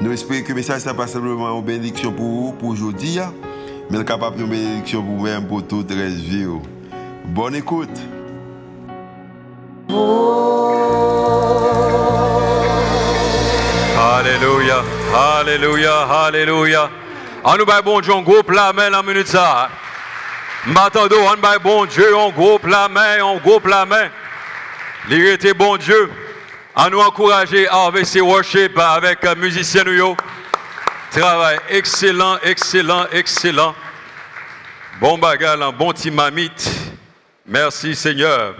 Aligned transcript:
Nous 0.00 0.12
espérons 0.12 0.42
que 0.42 0.48
le 0.50 0.54
message 0.54 0.86
n'est 0.86 0.94
pas 0.94 1.08
simplement 1.08 1.58
une 1.58 1.64
bénédiction 1.64 2.12
pour 2.12 2.24
vous, 2.24 2.52
pour 2.52 2.68
aujourd'hui, 2.68 3.18
hein, 3.18 3.34
mais 3.90 4.04
capable 4.04 4.36
de 4.36 4.44
bénédiction 4.44 5.02
pour 5.02 5.16
vous-même, 5.16 5.48
pour 5.48 5.66
toute 5.66 5.90
la 5.90 6.06
vie. 6.06 6.46
Bonne 7.24 7.56
écoute. 7.56 7.88
Alléluia, 13.98 14.84
Alléluia, 15.16 16.02
Alléluia. 16.02 16.90
En 17.42 17.56
nous, 17.56 17.64
bon 17.84 18.00
Dieu, 18.00 18.12
un 18.14 18.22
groupe 18.22 18.50
la 18.52 18.72
main 18.72 18.90
la 18.90 19.02
minute 19.02 19.26
ça. 19.26 19.68
M'attendons, 20.66 21.16
on 21.26 21.58
bon 21.60 21.86
Dieu, 21.86 22.14
on 22.16 22.30
groupe 22.30 22.66
la 22.66 22.88
main, 22.88 23.20
on 23.24 23.38
groupe 23.38 23.66
la 23.66 23.84
main. 23.84 24.08
L'irrité 25.08 25.54
bon 25.54 25.76
Dieu 25.76 26.08
à 26.80 26.88
nous 26.88 27.00
encourager 27.00 27.66
à 27.66 27.86
AVC 27.86 28.22
Worship 28.22 28.78
avec 28.78 29.24
un 29.24 29.34
musicien 29.34 29.82
nous. 29.82 30.16
Travail 31.10 31.58
excellent, 31.70 32.38
excellent, 32.44 33.04
excellent. 33.10 33.74
Bon 35.00 35.18
bagage, 35.18 35.60
un 35.60 35.72
bon 35.72 35.92
timamite. 35.92 36.70
Merci 37.44 37.96
Seigneur. 37.96 38.54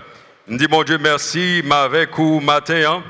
Je 0.49 0.57
dis 0.57 0.67
mon 0.69 0.83
Dieu 0.83 0.99
merci, 0.99 1.63
avec 1.71 2.11
vous 2.17 2.41
matin. 2.41 2.83
Hein. 2.89 3.05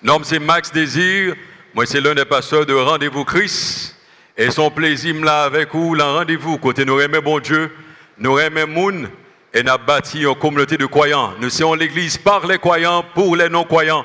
Nom 0.00 0.20
c'est 0.22 0.38
Max 0.38 0.70
Désir. 0.70 1.34
Moi 1.74 1.84
c'est 1.84 2.00
l'un 2.00 2.14
des 2.14 2.24
pasteurs 2.24 2.64
de 2.64 2.74
Rendez-vous 2.74 3.24
Christ. 3.24 3.96
Et 4.36 4.52
son 4.52 4.70
plaisir 4.70 5.16
là 5.24 5.42
avec 5.42 5.74
vous, 5.74 5.96
le 5.96 6.04
rendez-vous. 6.04 6.58
Côté 6.58 6.84
nous 6.84 7.00
aimons 7.00 7.22
bon 7.22 7.40
Dieu, 7.40 7.74
nous 8.18 8.38
aimons 8.38 8.68
moun 8.68 9.10
et 9.54 9.62
nous 9.62 9.78
bâti 9.86 10.22
une 10.22 10.34
communauté 10.34 10.76
de 10.76 10.86
croyants. 10.86 11.34
Nous 11.40 11.50
sommes 11.50 11.78
l'église 11.78 12.16
par 12.16 12.46
les 12.46 12.58
croyants, 12.58 13.04
pour 13.14 13.36
les 13.36 13.48
non-croyants. 13.48 14.04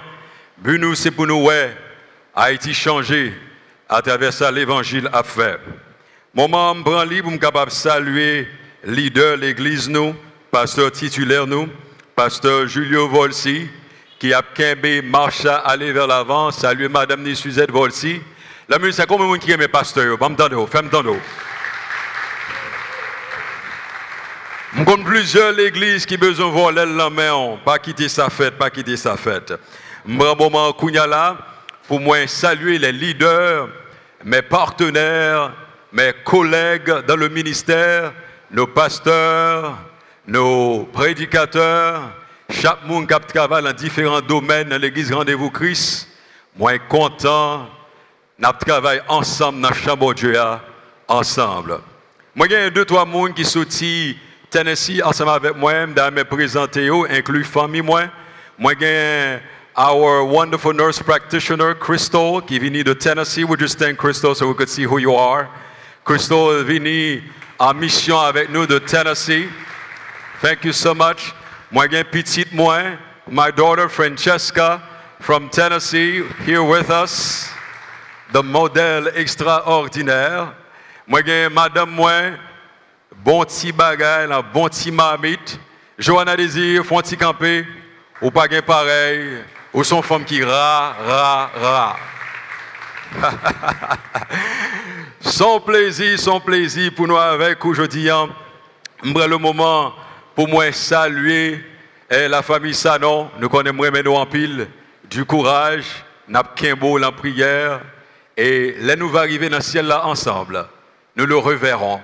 But 0.57 0.79
nous, 0.79 0.95
c'est 0.95 1.11
pour 1.11 1.27
nous, 1.27 1.49
Haïti 2.35 2.73
changé 2.73 3.33
à 3.87 4.01
travers 4.01 4.51
l'évangile 4.51 5.09
a 5.13 5.23
fait. 5.23 5.59
Moment, 6.33 6.75
je 6.75 6.81
prends 6.83 7.03
libre, 7.03 7.31
de 7.31 7.69
saluer 7.69 8.47
leader 8.83 9.37
l'église 9.37 9.89
nous, 9.89 10.15
pasteur 10.51 10.91
titulaire 10.91 11.47
nous, 11.47 11.67
pasteur 12.15 12.67
Julio 12.67 13.07
Volsi, 13.07 13.67
qui 14.19 14.33
a 14.33 14.41
quimbe 14.41 15.03
marche 15.03 15.45
à 15.45 15.57
aller 15.57 15.91
vers 15.91 16.07
l'avant, 16.07 16.51
saluer 16.51 16.89
madame 16.89 17.33
Suzette 17.33 17.71
Volsi. 17.71 18.21
La 18.67 18.77
musique, 18.77 18.95
c'est 18.95 19.07
comme 19.07 19.21
un 19.21 19.37
qui 19.37 19.51
aime 19.51 19.67
pasteur, 19.67 20.17
me 20.17 21.46
Je 24.75 24.83
connais 24.83 25.03
plusieurs 25.03 25.53
l'église 25.53 26.05
qui 26.05 26.17
besoin 26.17 26.47
de 26.47 26.51
voler 26.51 26.85
la 26.85 27.09
main, 27.09 27.57
pas 27.63 27.79
quitter 27.79 28.09
sa 28.09 28.29
fête, 28.29 28.57
pas 28.57 28.69
quitter 28.69 28.97
sa 28.97 29.15
fête. 29.15 29.53
Je 30.05 30.11
moment 30.13 30.73
pour 31.87 31.99
moi 32.01 32.27
saluer 32.27 32.77
les 32.77 32.91
leaders, 32.91 33.69
mes 34.25 34.41
partenaires, 34.41 35.53
mes 35.93 36.11
collègues 36.25 37.05
dans 37.07 37.15
le 37.15 37.29
ministère, 37.29 38.13
nos 38.51 38.67
pasteurs, 38.67 39.77
nos 40.27 40.83
prédicateurs, 40.91 42.11
chaque 42.49 42.85
monde 42.85 43.07
qui 43.07 43.33
travaille 43.33 43.63
dans 43.63 43.73
différents 43.73 44.21
domaines 44.21 44.69
dans 44.69 44.81
l'église 44.81 45.13
Rendez-vous 45.13 45.49
Christ. 45.49 46.09
Moi 46.57 46.77
content, 46.89 47.69
nous 48.37 48.49
travaillons 48.65 49.03
ensemble 49.07 49.61
dans 49.61 49.69
la 49.69 49.75
chambre 49.75 50.13
de 50.13 50.19
Dieu, 50.19 50.35
ensemble. 51.07 51.79
Moi, 52.35 52.47
il 52.47 52.53
y 52.53 52.55
a 52.55 52.69
deux, 52.69 52.85
trois 52.85 53.05
personnes 53.05 53.33
qui 53.33 53.45
sont 53.45 53.65
Tennessee 54.49 55.01
ensemble 55.03 55.31
avec 55.31 55.55
moi, 55.57 55.85
dans 55.87 56.13
mes 56.13 56.23
présentés, 56.23 56.89
inclus 57.09 57.43
famille 57.43 57.81
moi. 57.81 58.03
Moi, 58.57 58.73
j'ai 58.79 59.39
our 59.75 60.25
wonderful 60.25 60.73
nurse 60.73 61.03
practitioner, 61.03 61.75
Crystal, 61.79 62.41
qui 62.41 62.57
vient 62.57 62.83
de 62.83 62.93
Tennessee. 62.93 63.43
Would 63.43 63.61
you 63.61 63.67
stand, 63.67 63.97
Crystal, 63.97 64.33
so 64.33 64.47
we 64.47 64.55
could 64.55 64.69
see 64.69 64.83
who 64.83 64.97
you 64.97 65.13
are? 65.13 65.47
Crystal 66.03 66.63
venue 66.63 67.21
en 67.59 67.73
mission 67.73 68.17
avec 68.19 68.49
nous 68.49 68.65
de 68.65 68.79
Tennessee. 68.79 69.49
Thank 70.41 70.63
you 70.63 70.73
so 70.73 70.95
much. 70.95 71.33
Moi, 71.69 71.87
j'ai 71.91 72.03
petite 72.03 72.53
moi, 72.53 72.97
my 73.27 73.51
daughter 73.51 73.89
Francesca 73.89 74.81
from 75.19 75.49
Tennessee, 75.49 76.23
here 76.45 76.63
with 76.63 76.89
us. 76.89 77.49
The 78.31 78.41
modèle 78.41 79.09
extraordinaire. 79.15 80.53
Moi, 81.05 81.21
j'ai 81.25 81.49
madame 81.49 81.91
moi, 81.91 82.37
bon 83.23 83.43
petit 83.43 83.71
bagay, 83.71 84.27
bon 84.53 84.67
petit 84.67 84.91
marmite. 84.91 85.59
Johanna 85.97 86.35
Désir, 86.35 86.85
font 86.85 87.01
petit 87.01 87.17
ou 88.21 88.31
pas 88.31 88.47
pareil, 88.61 89.43
ou 89.73 89.83
sont 89.83 90.01
femmes 90.01 90.25
qui 90.25 90.43
ra, 90.43 90.95
ra, 91.05 91.51
ra. 91.55 91.97
son 95.19 95.59
plaisir, 95.59 96.19
son 96.19 96.39
plaisir 96.39 96.91
pour 96.95 97.07
nous 97.07 97.17
avec 97.17 97.63
aujourd'hui. 97.65 98.09
Hein. 98.09 98.29
le 99.03 99.37
moment 99.37 99.93
pour 100.35 100.47
moi 100.47 100.71
saluer 100.71 101.63
eh, 102.09 102.27
la 102.27 102.41
famille 102.41 102.73
Sanon. 102.73 103.29
Nous 103.39 103.49
connaissons 103.49 104.03
nous 104.03 104.13
en 104.13 104.25
pile 104.25 104.67
du 105.09 105.25
courage, 105.25 106.03
n'a 106.27 106.43
beau 106.75 107.01
en 107.01 107.11
prière. 107.11 107.81
Et 108.35 108.75
là, 108.81 108.95
nous 108.95 109.09
va 109.09 109.21
arriver 109.21 109.49
dans 109.49 109.57
le 109.57 109.63
ciel 109.63 109.87
là 109.87 110.05
ensemble. 110.05 110.67
Nous 111.15 111.25
le 111.25 111.37
reverrons 111.37 111.99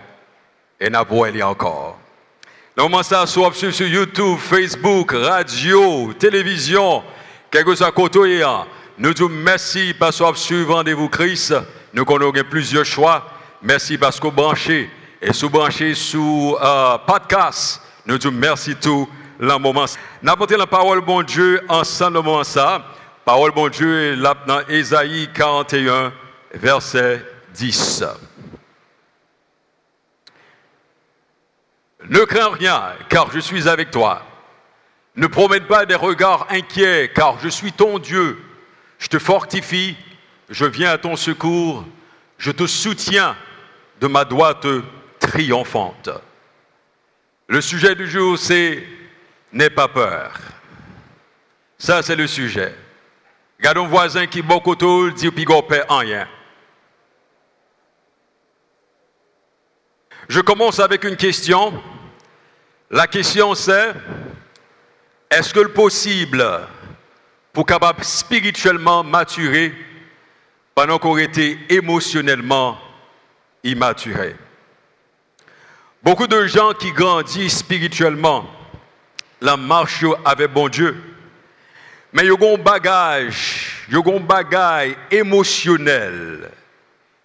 et 0.84 0.90
nous 0.90 1.42
encore. 1.42 1.98
Nous 2.76 2.84
moment 2.84 3.04
ça, 3.04 3.26
soit 3.26 3.54
sur 3.54 3.88
YouTube, 3.88 4.38
Facebook, 4.38 5.14
radio, 5.14 6.12
télévision, 6.20 7.04
quel 7.50 7.64
que 7.64 7.74
soit 7.74 7.92
côté, 7.92 8.44
nous 8.98 9.14
disons 9.14 9.30
merci 9.30 9.96
parce 9.98 10.20
que 10.20 10.36
suivre 10.36 10.76
rendez-vous 10.76 11.08
Christ. 11.08 11.56
Nous 11.94 12.04
connaissons 12.04 12.34
plusieurs 12.50 12.86
choix. 12.86 13.26
Merci 13.62 13.98
parce 13.98 14.20
que 14.20 14.28
vous 14.28 14.34
branchez 14.34 14.90
et 15.22 15.32
sous 15.32 15.50
branchez 15.50 15.96
sous 15.96 16.58
euh, 16.62 16.98
podcast. 17.08 17.82
Nous 18.06 18.18
disons 18.18 18.34
merci 18.34 18.76
tout 18.76 19.08
le 19.40 19.58
moment. 19.58 19.86
N'apportez 20.22 20.58
la 20.58 20.68
parole 20.68 21.00
bon 21.00 21.24
Dieu 21.24 21.62
ensemble 21.70 22.18
le 22.18 22.24
moment 22.24 22.44
ça. 22.44 22.84
Parole 23.24 23.52
bon 23.52 23.70
Dieu 23.70 24.16
là 24.16 24.36
dans 24.46 24.60
Ésaïe 24.68 25.30
41 25.34 26.12
verset 26.54 27.24
10. 27.54 28.04
Ne 32.10 32.26
crains 32.26 32.52
rien, 32.52 32.94
car 33.10 33.32
je 33.32 33.40
suis 33.40 33.68
avec 33.68 33.92
toi. 33.92 34.26
Ne 35.16 35.28
promène 35.28 35.66
pas 35.66 35.86
des 35.86 35.96
regards 35.96 36.48
inquiets, 36.50 37.12
car 37.14 37.40
je 37.40 37.50
suis 37.50 37.72
ton 37.72 38.00
Dieu. 38.00 38.40
Je 39.00 39.08
te 39.08 39.20
fortifie, 39.20 39.96
je 40.50 40.66
viens 40.66 40.92
à 40.92 40.98
ton 40.98 41.16
secours, 41.16 41.86
je 42.38 42.52
te 42.52 42.68
soutiens 42.68 43.36
de 44.02 44.08
ma 44.08 44.26
droite 44.26 44.66
triomphante. 45.20 46.10
Le 47.48 47.62
sujet 47.62 47.96
du 47.96 48.10
jour, 48.10 48.38
c'est 48.38 48.84
N'aie 49.54 49.70
pas 49.70 49.88
peur. 49.88 50.34
Ça, 51.78 52.02
c'est 52.02 52.16
le 52.16 52.26
sujet. 52.26 52.74
Regarde 53.60 53.78
un 53.78 53.88
voisin 53.88 54.26
qui 54.26 54.42
beaucoup 54.42 54.76
dit 55.12 55.30
pigopé 55.30 55.84
en 55.88 55.98
rien. 55.98 56.28
Je 60.28 60.42
commence 60.42 60.80
avec 60.80 61.04
une 61.04 61.16
question. 61.16 61.82
La 62.92 63.08
question 63.08 63.56
c'est 63.56 63.94
est-ce 65.30 65.54
que 65.54 65.62
le 65.62 65.74
possible 65.74 66.46
pour 67.52 67.66
capable 67.66 68.04
spirituellement 68.04 69.04
maturer 69.04 69.74
pendant 70.76 71.00
qu'on 71.00 71.18
été 71.18 71.58
émotionnellement 71.70 72.78
immaturé? 73.64 74.36
Beaucoup 76.04 76.28
de 76.28 76.46
gens 76.46 76.74
qui 76.74 76.92
grandissent 76.92 77.58
spirituellement, 77.60 78.46
la 79.42 79.58
marche 79.58 80.06
avec 80.24 80.52
bon 80.52 80.68
Dieu, 80.70 80.96
mais 82.12 82.26
ils 82.26 82.32
ont 82.32 82.56
un 82.56 82.62
bagage, 82.62 83.86
ils 83.90 83.98
ont 83.98 84.18
un 84.18 84.20
bagage 84.20 84.96
émotionnel 85.10 86.52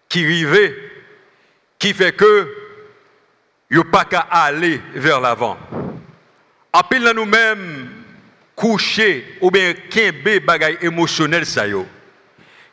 qui 0.08 0.24
arrive, 0.24 0.74
qui 1.78 1.92
fait 1.92 2.12
que 2.12 2.67
ils 3.70 3.84
pas 3.84 4.04
qu'à 4.04 4.20
aller 4.30 4.80
vers 4.94 5.20
l'avant. 5.20 5.58
En 6.72 6.82
pile 6.82 7.12
nous-mêmes, 7.14 7.90
coucher 8.54 9.38
ou 9.40 9.50
bien 9.50 9.74
des 9.90 10.40
bagay 10.40 10.78
émotionnel 10.82 11.46
ça 11.46 11.66
yo, 11.66 11.86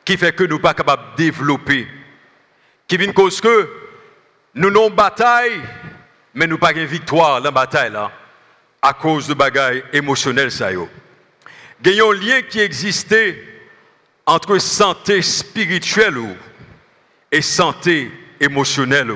qui 0.04 0.18
fait 0.18 0.34
que 0.34 0.44
nous 0.44 0.60
pas 0.60 0.74
capables 0.74 1.12
de 1.12 1.24
développer, 1.24 1.88
qui 2.88 2.98
vient 2.98 3.12
cause 3.12 3.40
que 3.42 3.70
nous 4.56 4.70
n'avons 4.70 4.90
bataille, 4.90 5.62
mais 6.34 6.48
nous 6.48 6.58
pas 6.58 6.72
une 6.72 6.86
victoire 6.86 7.40
dans 7.40 7.46
la 7.46 7.52
bataille 7.52 7.92
là, 7.92 8.12
à 8.82 8.94
cause 8.94 9.28
de 9.28 9.34
bagailles 9.34 9.84
émotionnelles 9.94 10.52
ça 10.52 10.72
y 10.72 10.78
Il 11.84 11.92
y 11.92 12.02
a 12.02 12.06
un 12.06 12.14
lien 12.14 12.42
qui 12.42 12.60
existait 12.60 13.44
entre 14.26 14.58
santé 14.58 15.22
spirituelle 15.22 16.36
et 17.32 17.42
santé 17.42 18.12
émotionnelle. 18.40 19.16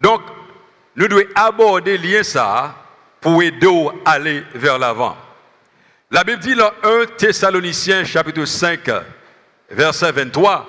Donc, 0.00 0.22
nous 0.98 1.06
devons 1.06 1.22
aborder 1.36 2.24
ça 2.24 2.74
pour 3.20 3.40
aider 3.40 3.88
à 4.04 4.10
aller 4.10 4.42
vers 4.52 4.78
l'avant. 4.78 5.16
La 6.10 6.24
Bible 6.24 6.40
dit 6.40 6.56
dans 6.56 6.72
1 6.82 7.06
Thessaloniciens 7.16 8.04
chapitre 8.04 8.44
5 8.44 8.90
verset 9.70 10.10
23 10.10 10.66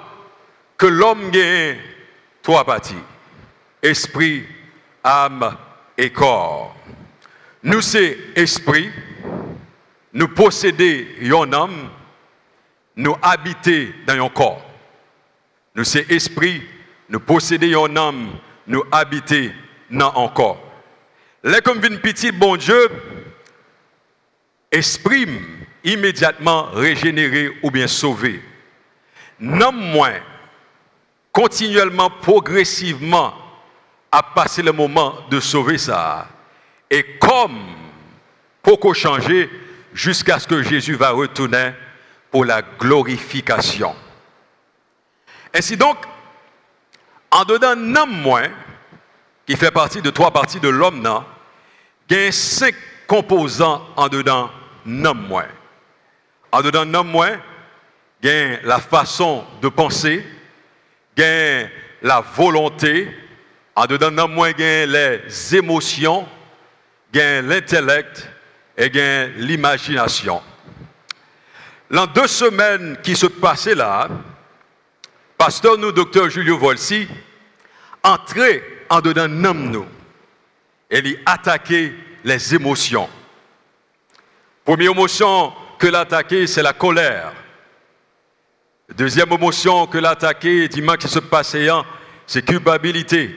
que 0.78 0.86
l'homme 0.86 1.32
gagne 1.32 1.78
trois 2.44 2.64
parties 2.64 2.94
esprit, 3.82 4.46
âme 5.04 5.58
et 5.98 6.12
corps. 6.12 6.76
Nous 7.64 7.82
c'est 7.82 8.16
esprit, 8.36 8.92
nous 10.14 10.28
posséder 10.28 11.08
un 11.32 11.52
âme, 11.54 11.90
nous 12.96 13.16
habiter 13.24 13.96
dans 14.06 14.26
un 14.26 14.30
corps. 14.30 14.64
Nous 15.74 15.86
c'est 15.86 16.12
esprit, 16.12 16.62
nous 17.10 17.20
posséder 17.20 17.74
un 17.74 17.96
âme, 17.96 18.38
nous 18.68 18.84
habiter 18.92 19.52
un 19.92 20.28
corps. 20.30 20.62
Là 21.44 21.62
comme 21.62 21.84
une 21.84 22.00
petite 22.00 22.38
bon 22.38 22.58
Dieu 22.58 22.90
exprime 24.72 25.40
immédiatement 25.84 26.70
régénéré 26.72 27.52
ou 27.64 27.72
bien 27.72 27.88
sauvé. 27.88 28.42
Non 29.40 29.72
moins 29.72 30.20
continuellement, 31.32 32.10
progressivement, 32.10 33.34
à 34.12 34.24
passer 34.24 34.62
le 34.62 34.72
moment 34.72 35.16
de 35.30 35.40
sauver 35.40 35.78
ça. 35.78 36.28
Et 36.90 37.18
comme 37.18 37.60
pour 38.62 38.96
changer 38.96 39.50
jusqu'à 39.94 40.40
ce 40.40 40.48
que 40.48 40.62
Jésus 40.64 40.96
va 40.96 41.12
retourner 41.12 41.72
pour 42.32 42.46
la 42.46 42.62
glorification. 42.62 43.96
Ainsi 45.54 45.78
donc, 45.78 45.98
en 47.32 47.44
dedans 47.46 47.76
non 47.76 48.08
moins, 48.08 48.50
qui 49.50 49.58
fait 49.58 49.72
partie 49.72 50.04
de 50.04 50.12
trois 50.12 50.30
parties 50.30 50.60
de 50.60 50.70
l'homme, 50.70 51.02
y 52.12 52.16
a 52.16 52.32
cinq 52.32 52.76
composants 53.08 53.84
en 53.96 54.08
dedans 54.08 54.52
non 54.86 55.16
moins. 55.16 55.48
En 56.52 56.62
dedans 56.62 56.86
non 56.86 57.04
moins, 57.04 57.32
a 58.24 58.62
la 58.64 58.78
façon 58.78 59.44
de 59.60 59.68
penser, 59.68 60.24
a 61.18 61.68
la 62.04 62.22
volonté, 62.36 63.10
en 63.76 63.88
dedans 63.88 64.12
non 64.12 64.28
moins, 64.28 64.52
a 64.52 64.86
les 64.86 65.56
émotions, 65.56 66.28
a 67.16 67.42
l'intellect 67.42 68.30
et 68.78 69.02
a 69.02 69.26
l'imagination. 69.30 70.44
Dans 71.90 72.06
deux 72.06 72.28
semaines 72.28 73.00
qui 73.02 73.16
se 73.16 73.26
passaient 73.26 73.74
là, 73.74 74.10
pasteur 75.40 75.76
nous, 75.80 75.92
docteur 75.92 76.30
Julio 76.30 76.56
Volsi, 76.56 77.08
entrait 78.04 78.79
en 78.90 79.02
dedans 79.02 79.28
nous 79.28 79.86
et 80.90 81.00
il 81.00 81.20
attaquait 81.26 81.94
les 82.24 82.56
émotions. 82.56 83.10
Première 84.66 84.92
émotion 84.92 85.54
que 85.78 85.88
l'attaquer, 85.88 86.48
c'est 86.48 86.64
la 86.64 86.74
colère. 86.74 87.34
Deuxième 88.96 89.32
émotion 89.32 89.88
que 89.88 89.98
l'attaquer, 89.98 90.68
dis-moi 90.68 90.98
qui 90.98 91.08
se 91.08 91.20
passait, 91.20 91.70
hein, 91.70 91.86
c'est 92.26 92.44
culpabilité. 92.44 93.36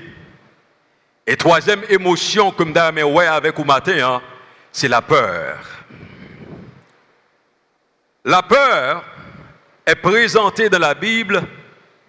Et 1.26 1.36
troisième 1.36 1.82
émotion, 1.88 2.50
comme 2.50 2.72
d'abord 2.72 3.12
ouais 3.12 3.26
avec 3.26 3.56
vous 3.56 3.64
matin, 3.64 4.14
hein, 4.14 4.22
c'est 4.72 4.88
la 4.88 5.02
peur. 5.02 5.58
La 8.24 8.42
peur 8.42 9.04
est 9.84 9.96
présentée 9.96 10.68
dans 10.68 10.78
la 10.78 10.94
Bible 10.94 11.42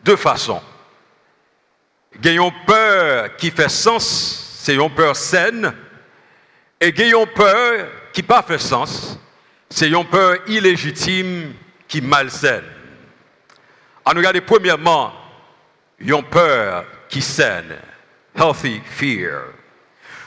de 0.04 0.16
façons. 0.16 0.62
Gagnons 2.20 2.54
peur 2.66 3.36
qui 3.38 3.52
fait 3.52 3.70
sens, 3.70 4.60
c'est 4.60 4.76
une 4.76 4.90
peur 4.90 5.16
saine, 5.16 5.74
et 6.80 6.92
gagnons 6.92 7.26
peur 7.28 7.88
qui 8.12 8.24
pas 8.24 8.44
fait 8.44 8.60
sens, 8.60 9.20
c'est 9.70 9.90
une 9.90 10.06
peur 10.06 10.38
illégitime 10.48 11.54
qui 11.88 12.02
malsaine. 12.02 12.64
On 14.06 14.12
regarde 14.12 14.40
premièrement, 14.42 15.14
une 16.00 16.24
peur 16.24 16.86
qui 17.10 17.22
saine, 17.22 17.78
healthy 18.36 18.82
fear. 18.86 19.44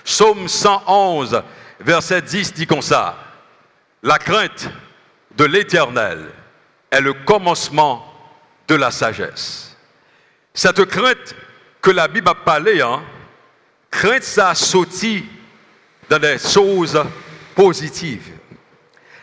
Psaume 0.04 0.48
111, 0.48 1.42
verset 1.80 2.22
10 2.22 2.54
dit 2.54 2.66
comme 2.66 2.82
ça, 2.82 3.18
la 4.02 4.18
crainte 4.18 4.70
de 5.36 5.44
l'éternel 5.44 6.26
est 6.90 7.00
le 7.00 7.12
commencement 7.12 8.12
de 8.68 8.74
la 8.74 8.90
sagesse. 8.90 9.76
Cette 10.54 10.84
crainte 10.86 11.34
que 11.86 11.92
la 11.92 12.08
Bible 12.08 12.28
a 12.28 12.34
parlé, 12.34 12.80
hein, 12.80 13.00
crainte 13.92 14.24
ça 14.24 14.56
sautit 14.56 15.24
dans 16.10 16.18
des 16.18 16.36
choses 16.36 17.00
positives. 17.54 18.28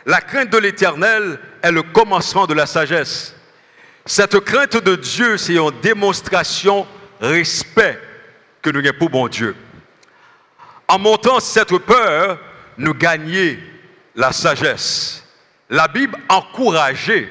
La 0.05 0.21
crainte 0.21 0.49
de 0.49 0.59
l'éternel 0.59 1.41
est 1.61 1.73
le 1.73 1.83
commencement 1.83 2.47
de 2.47 2.53
la 2.53 2.65
sagesse. 2.65 3.35
Cette 4.05 4.39
crainte 4.39 4.77
de 4.81 4.95
Dieu, 4.95 5.35
c'est 5.35 5.55
une 5.55 5.71
démonstration 5.81 6.87
respect 7.19 7.99
que 8.61 8.69
nous 8.69 8.79
avons 8.79 8.97
pour 8.97 9.09
bon 9.09 9.27
Dieu. 9.27 9.57
En 10.87 10.99
montant 10.99 11.41
cette 11.41 11.77
peur, 11.79 12.39
nous 12.77 12.93
gagnons 12.93 13.57
la 14.15 14.31
sagesse. 14.31 15.27
La 15.69 15.89
Bible 15.89 16.17
encourageait 16.29 17.27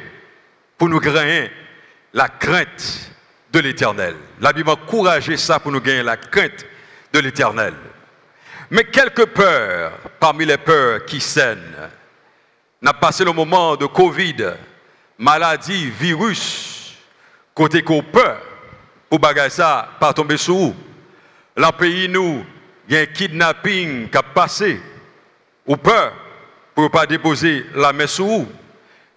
pour 0.77 0.91
nous 0.91 1.01
gagner 1.01 1.51
la 2.13 2.29
crainte 2.29 3.12
de 3.53 3.61
l'éternel. 3.61 4.17
La 4.41 4.53
Bible 4.53 4.71
encourageait 4.71 5.37
ça 5.37 5.61
pour 5.61 5.71
nous 5.71 5.81
gagner 5.81 6.03
la 6.03 6.17
crainte 6.17 6.65
de 7.13 7.19
l'éternel. 7.19 7.75
Mais 8.71 8.85
quelques 8.85 9.27
peurs, 9.27 9.93
parmi 10.19 10.47
les 10.47 10.57
peurs 10.57 11.05
qui 11.05 11.21
saignent, 11.21 11.59
n'a 12.81 12.95
passé 12.95 13.25
le 13.25 13.33
moment 13.33 13.77
de 13.77 13.87
Covid, 13.87 14.55
maladie, 15.19 15.91
virus, 15.91 16.97
côté 17.55 17.83
qu'on 17.83 18.03
peur, 18.03 18.41
pour 19.11 19.19
bagager 19.19 19.51
ça, 19.51 19.91
pas 20.01 20.15
tomber 20.15 20.39
sous. 20.39 20.75
Dans 21.55 21.71
nous, 22.09 22.45
il 22.89 22.95
y 22.95 22.97
a 22.97 23.03
un 23.03 23.07
kidnapping 23.07 24.09
qui 24.09 24.17
a 24.17 24.23
passé, 24.23 24.81
ou 25.67 25.77
peur, 25.77 26.15
pour 26.75 26.85
ne 26.85 26.89
pas 26.89 27.05
déposer 27.05 27.67
la 27.75 27.93
main 27.93 28.07
sous. 28.07 28.49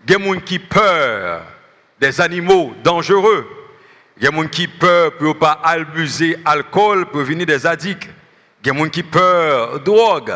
Il 0.05 0.11
y 0.11 0.15
a 0.15 0.17
des 0.17 0.25
gens 0.25 0.39
qui 0.41 0.59
peur 0.59 1.43
des 1.99 2.19
animaux 2.19 2.75
dangereux. 2.83 3.54
Il 4.17 4.23
y 4.23 4.27
a 4.27 4.31
des 4.31 4.37
gens 4.37 4.47
qui 4.47 4.67
peur 4.67 5.17
pour 5.17 5.37
pas 5.37 5.59
abuser 5.63 6.37
alcool 6.45 7.05
pour 7.07 7.21
venir 7.21 7.45
des 7.45 7.65
addicts. 7.65 8.09
Il 8.63 8.67
y 8.67 8.69
a 8.69 8.73
des 8.73 8.79
gens 8.79 8.89
qui 8.89 9.03
peur 9.03 9.79
drogue, 9.81 10.33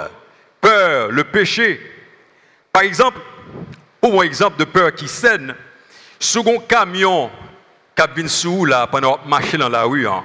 peur 0.60 1.12
le 1.12 1.24
péché. 1.24 1.80
Par 2.74 2.84
exemple, 2.84 3.20
pour 4.02 4.22
un 4.22 4.26
exemple 4.26 4.60
de 4.60 4.66
peur 4.66 4.94
qui 4.94 5.08
saigne, 5.08 5.56
sous 6.20 6.44
un 6.48 6.60
camion 6.68 7.30
qui 7.96 8.04
vient 8.16 8.28
sous 8.28 8.66
là 8.66 8.88
pendant 8.88 9.20
marcher 9.26 9.58
dans 9.58 9.70
la 9.70 9.84
rue, 9.84 10.08
hein, 10.08 10.24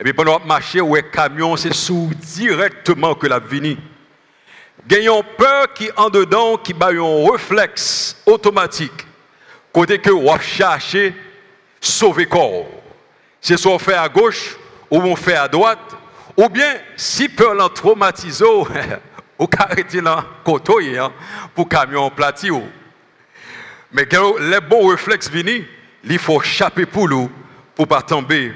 et 0.00 0.04
puis 0.04 0.14
pendant 0.14 0.40
marcher, 0.40 0.80
ouais, 0.80 1.02
camion, 1.02 1.56
c'est 1.56 1.74
sous 1.74 2.10
directement 2.14 3.14
que 3.14 3.26
la 3.26 3.38
vini. 3.38 3.78
Gagnons 4.86 5.22
peur 5.36 5.72
qui 5.74 5.90
en 5.96 6.10
dedans, 6.10 6.56
qui 6.56 6.74
a 6.80 6.86
un 6.86 7.30
réflexe 7.30 8.20
automatique. 8.26 9.06
Côté 9.72 9.98
que 9.98 10.10
on 10.10 10.38
chercher 10.38 11.14
sauver 11.82 12.26
corps. 12.26 12.66
C'est 13.40 13.56
soit 13.56 13.78
fait 13.78 13.94
à 13.94 14.08
gauche 14.08 14.56
ou 14.90 14.98
on 14.98 15.16
fait 15.16 15.36
à 15.36 15.48
droite, 15.48 15.96
ou 16.36 16.48
bien 16.48 16.76
si 16.96 17.28
peur 17.28 17.54
l'en 17.54 17.68
traumatise, 17.68 18.42
ou 19.38 19.48
là 20.02 20.24
côté 20.44 20.98
hein, 20.98 21.12
pour 21.54 21.68
camion 21.68 22.10
plati 22.10 22.48
mais 23.92 24.06
les 24.40 24.60
bons 24.60 24.88
réflexes 24.88 25.28
viennent 25.28 25.64
il 26.04 26.18
faut 26.18 26.40
chaper 26.40 26.86
pour 26.86 27.08
nous 27.08 27.30
pour 27.74 27.88
pas 27.88 28.02
tomber 28.02 28.54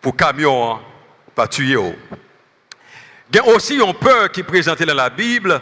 pour 0.00 0.16
camion 0.16 0.72
hein, 0.74 0.80
pas 1.34 1.48
tuer 1.48 1.76
il 3.32 3.36
y 3.36 3.38
a 3.38 3.46
aussi 3.46 3.76
une 3.76 3.94
peur 3.94 4.30
qui 4.30 4.40
est 4.40 4.44
présentée 4.44 4.86
dans 4.86 4.94
la 4.94 5.10
Bible 5.10 5.60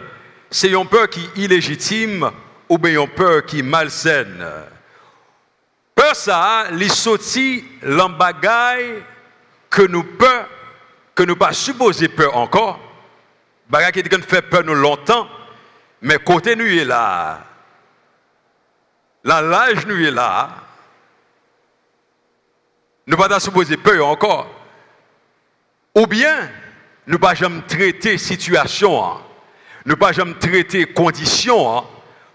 c'est 0.51 0.71
une 0.71 0.87
peur 0.87 1.09
qui 1.09 1.21
est 1.21 1.41
illégitime 1.45 2.31
ou 2.69 2.77
bien 2.77 3.01
une 3.01 3.09
peur 3.09 3.47
qui 3.47 3.61
est 3.61 3.63
malsaine 3.63 4.45
peur 5.99 6.15
ça 6.15 6.67
les 6.71 6.89
sorti 6.89 7.65
l'embagaille 7.83 9.03
que 9.69 9.83
nous 9.83 10.05
peur 10.05 10.49
que 11.15 11.25
nous 11.25 11.35
pas 11.35 11.53
supposé 11.53 12.07
peur 12.07 12.37
encore 12.37 12.79
Bagay 13.69 14.03
qui 14.03 14.23
fait 14.23 14.43
peur 14.43 14.65
nous 14.65 14.75
longtemps, 14.75 15.29
mais 16.01 16.19
côté 16.19 16.57
nous 16.57 16.65
est 16.65 16.85
là. 16.85 17.41
La 19.25 19.43
l'âge 19.43 19.87
nous 19.87 20.03
est 20.03 20.11
là. 20.11 20.49
nous 23.07 23.17
pas 23.17 23.41
supposer 23.41 23.77
peur 23.77 24.07
encore. 24.07 24.49
Ou 25.95 26.07
bien, 26.07 26.51
nous 27.07 27.19
pas 27.19 27.35
jamais 27.35 27.61
traiter 27.63 28.17
situation, 28.17 29.05
hein. 29.05 29.21
nous 29.85 29.97
pas 29.97 30.13
jamais 30.13 30.35
traiter 30.35 30.87
condition 30.87 31.77
hein, 31.77 31.85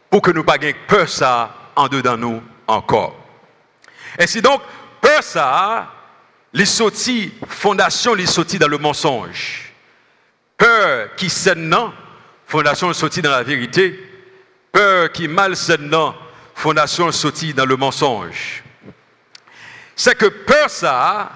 pour 0.10 0.22
que 0.22 0.32
nous 0.32 0.44
pas 0.44 0.58
peur 0.88 1.10
ça 1.10 1.56
en 1.76 1.88
dedans 1.88 2.18
nous 2.18 2.44
encore. 2.68 3.23
Si 4.28 4.42
donc, 4.42 4.62
peur 5.02 5.24
ça, 5.24 5.92
les 6.54 6.66
sorties, 6.66 7.34
fondation, 7.48 8.14
les 8.14 8.26
sorties 8.26 8.60
dans 8.60 8.68
le 8.68 8.78
mensonge. 8.78 9.74
Peur 10.58 11.16
qui 11.16 11.30
s'aime 11.30 11.76
fondation 12.46 12.94
sortie 12.94 13.22
dans 13.22 13.32
la 13.32 13.44
vérité. 13.44 14.00
Peur 14.72 15.12
qui 15.12 15.28
mal 15.28 15.56
non, 15.80 16.16
fondation 16.56 17.12
sortie 17.12 17.54
dans 17.54 17.66
le 17.66 17.76
mensonge. 17.76 18.64
C'est 19.96 20.18
que 20.18 20.28
peur 20.28 20.70
ça, 20.70 21.32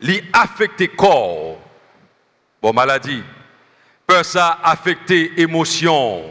les 0.00 0.24
affecté 0.32 0.88
corps. 0.88 1.58
Bon, 2.62 2.72
maladie. 2.72 3.22
Peur 4.06 4.24
ça 4.24 4.58
affecté 4.62 5.40
émotion. 5.40 6.30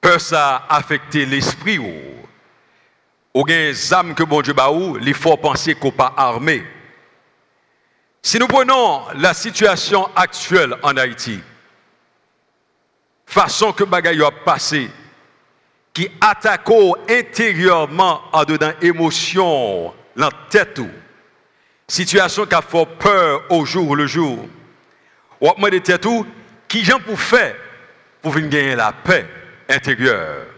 Peur 0.00 0.20
ça 0.20 0.66
affecté 0.68 1.26
l'esprit 1.26 1.78
ou 3.38 3.44
bien 3.44 3.72
âmes 3.92 4.16
que 4.16 4.24
bon 4.24 4.42
Dieu 4.42 4.52
ba 4.52 4.68
ou, 4.72 4.98
il 4.98 5.14
faut 5.14 5.36
penser 5.36 5.76
qu'on 5.76 5.92
pas 5.92 6.12
armé. 6.16 6.64
Si 8.20 8.36
nous 8.36 8.48
prenons 8.48 9.02
la 9.14 9.32
situation 9.32 10.10
actuelle 10.16 10.74
en 10.82 10.96
Haïti, 10.96 11.38
façon 13.24 13.72
que 13.72 13.84
bagaille 13.84 14.24
a 14.24 14.32
passé, 14.32 14.90
qui 15.92 16.10
attaque 16.20 16.68
intérieurement 17.08 18.22
en 18.32 18.42
dedans 18.42 18.72
émotion, 18.82 19.94
la 20.16 20.30
situation 21.86 22.44
qui 22.44 22.54
a 22.56 22.60
fait 22.60 22.86
peur 22.98 23.44
au 23.50 23.64
jour 23.64 23.94
le 23.94 24.08
jour. 24.08 24.48
Ou 25.40 25.68
de 25.70 25.78
tête 25.78 26.04
ou, 26.06 26.26
qui 26.66 26.84
j'en 26.84 26.98
pour 26.98 27.20
faire 27.20 27.54
pour 28.20 28.32
venir 28.32 28.50
gagner 28.50 28.74
la 28.74 28.90
paix 28.90 29.28
intérieure. 29.68 30.57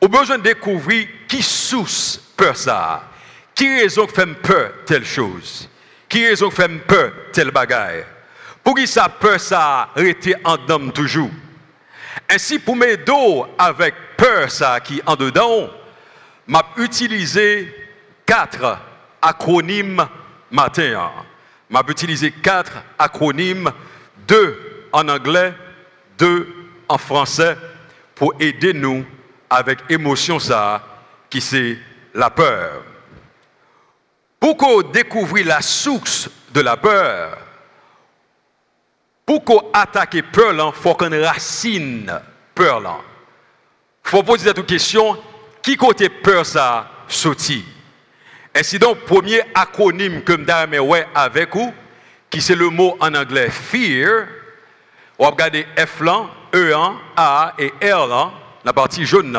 Ou 0.00 0.08
besoin 0.08 0.38
de 0.38 0.42
découvrir 0.42 1.06
qui 1.28 1.42
source 1.42 2.20
peur 2.36 2.56
ça, 2.56 3.10
qui 3.54 3.68
raison 3.68 4.06
fait 4.06 4.26
peur 4.34 4.72
telle 4.84 5.04
chose, 5.04 5.68
qui 6.08 6.26
raison 6.26 6.50
fait 6.50 6.68
peur 6.68 7.12
telle 7.32 7.50
bagaille? 7.50 8.04
Pour 8.62 8.74
qui 8.74 8.86
ça 8.86 9.08
peur 9.08 9.40
ça 9.40 9.90
rester 9.94 10.34
en 10.44 10.56
dedans 10.56 10.90
toujours? 10.90 11.30
Ainsi, 12.30 12.58
pour 12.58 12.76
m'aider 12.76 13.42
avec 13.58 13.94
peur 14.16 14.50
ça 14.50 14.80
qui 14.80 15.02
en 15.04 15.16
dedans, 15.16 15.68
m'a 16.46 16.62
utilisé 16.76 17.74
quatre 18.24 18.78
acronymes 19.20 20.06
matin. 20.50 21.10
M'a 21.70 21.82
utilisé 21.88 22.30
quatre 22.30 22.82
acronymes, 22.98 23.70
deux 24.28 24.88
en 24.92 25.08
anglais, 25.08 25.54
deux 26.18 26.46
en 26.88 26.98
français, 26.98 27.56
pour 28.14 28.34
aider 28.38 28.72
nous 28.72 29.04
avec 29.54 29.78
émotion 29.88 30.38
ça, 30.38 30.82
qui 31.30 31.40
c'est 31.40 31.78
la 32.14 32.30
peur. 32.30 32.82
Pour 34.40 34.56
qu'on 34.56 34.82
découvre 34.82 35.38
la 35.40 35.62
source 35.62 36.28
de 36.52 36.60
la 36.60 36.76
peur, 36.76 37.38
pour 39.24 39.42
qu'on 39.44 39.70
attaque 39.72 40.20
peur, 40.32 40.52
il 40.52 40.82
faut 40.82 40.94
qu'on 40.94 41.22
racine 41.22 42.20
peur. 42.54 42.82
Il 44.04 44.10
faut 44.10 44.22
poser 44.22 44.48
cette 44.48 44.66
question, 44.66 45.16
qui 45.62 45.76
côté 45.76 46.08
peur 46.08 46.44
ça 46.44 46.90
sorti? 47.08 47.64
Ainsi 48.54 48.78
donc, 48.78 49.00
premier 49.00 49.40
acronyme 49.54 50.22
que 50.22 50.36
je 50.36 50.78
ouais 50.78 51.08
avec 51.14 51.54
vous, 51.54 51.72
qui 52.28 52.42
c'est 52.42 52.54
le 52.54 52.68
mot 52.68 52.96
en 53.00 53.14
anglais 53.14 53.50
fear, 53.50 54.26
on 55.18 55.24
va 55.24 55.30
regarder 55.30 55.66
F 55.76 56.02
E 56.54 56.72
A 57.16 57.54
et 57.58 57.72
R 57.92 58.43
la 58.64 58.72
partie 58.72 59.04
jaune. 59.04 59.38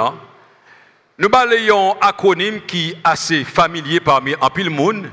Nous 1.18 1.30
balayons 1.30 1.96
un 2.02 2.08
acronyme 2.08 2.62
qui 2.62 2.92
est 2.92 2.98
assez 3.04 3.44
familier 3.44 4.00
parmi 4.00 4.36
un 4.42 4.50
pile 4.50 4.70
monde. 4.70 5.10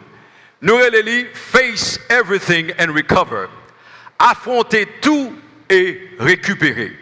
Nous 0.60 0.74
relayons 0.76 1.28
Face 1.34 1.98
Everything 2.10 2.72
and 2.78 2.92
Recover 2.92 3.46
affronter 4.22 4.86
tout 5.00 5.34
et 5.68 6.10
récupérer. 6.18 6.92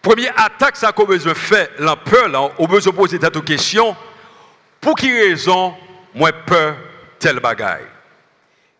Première 0.00 0.38
attaque, 0.40 0.76
ça 0.76 0.92
qu'on 0.92 1.04
besoin 1.04 1.34
faire, 1.34 1.68
la 1.78 1.96
peur, 1.96 2.28
là, 2.28 2.50
besoin 2.68 2.92
poser 2.92 3.18
cette 3.20 3.44
question, 3.44 3.96
pour 4.80 4.94
qui 4.96 5.10
raison, 5.10 5.74
moi 6.14 6.30
peur 6.32 6.76
tel 7.18 7.40
bagaille? 7.40 7.86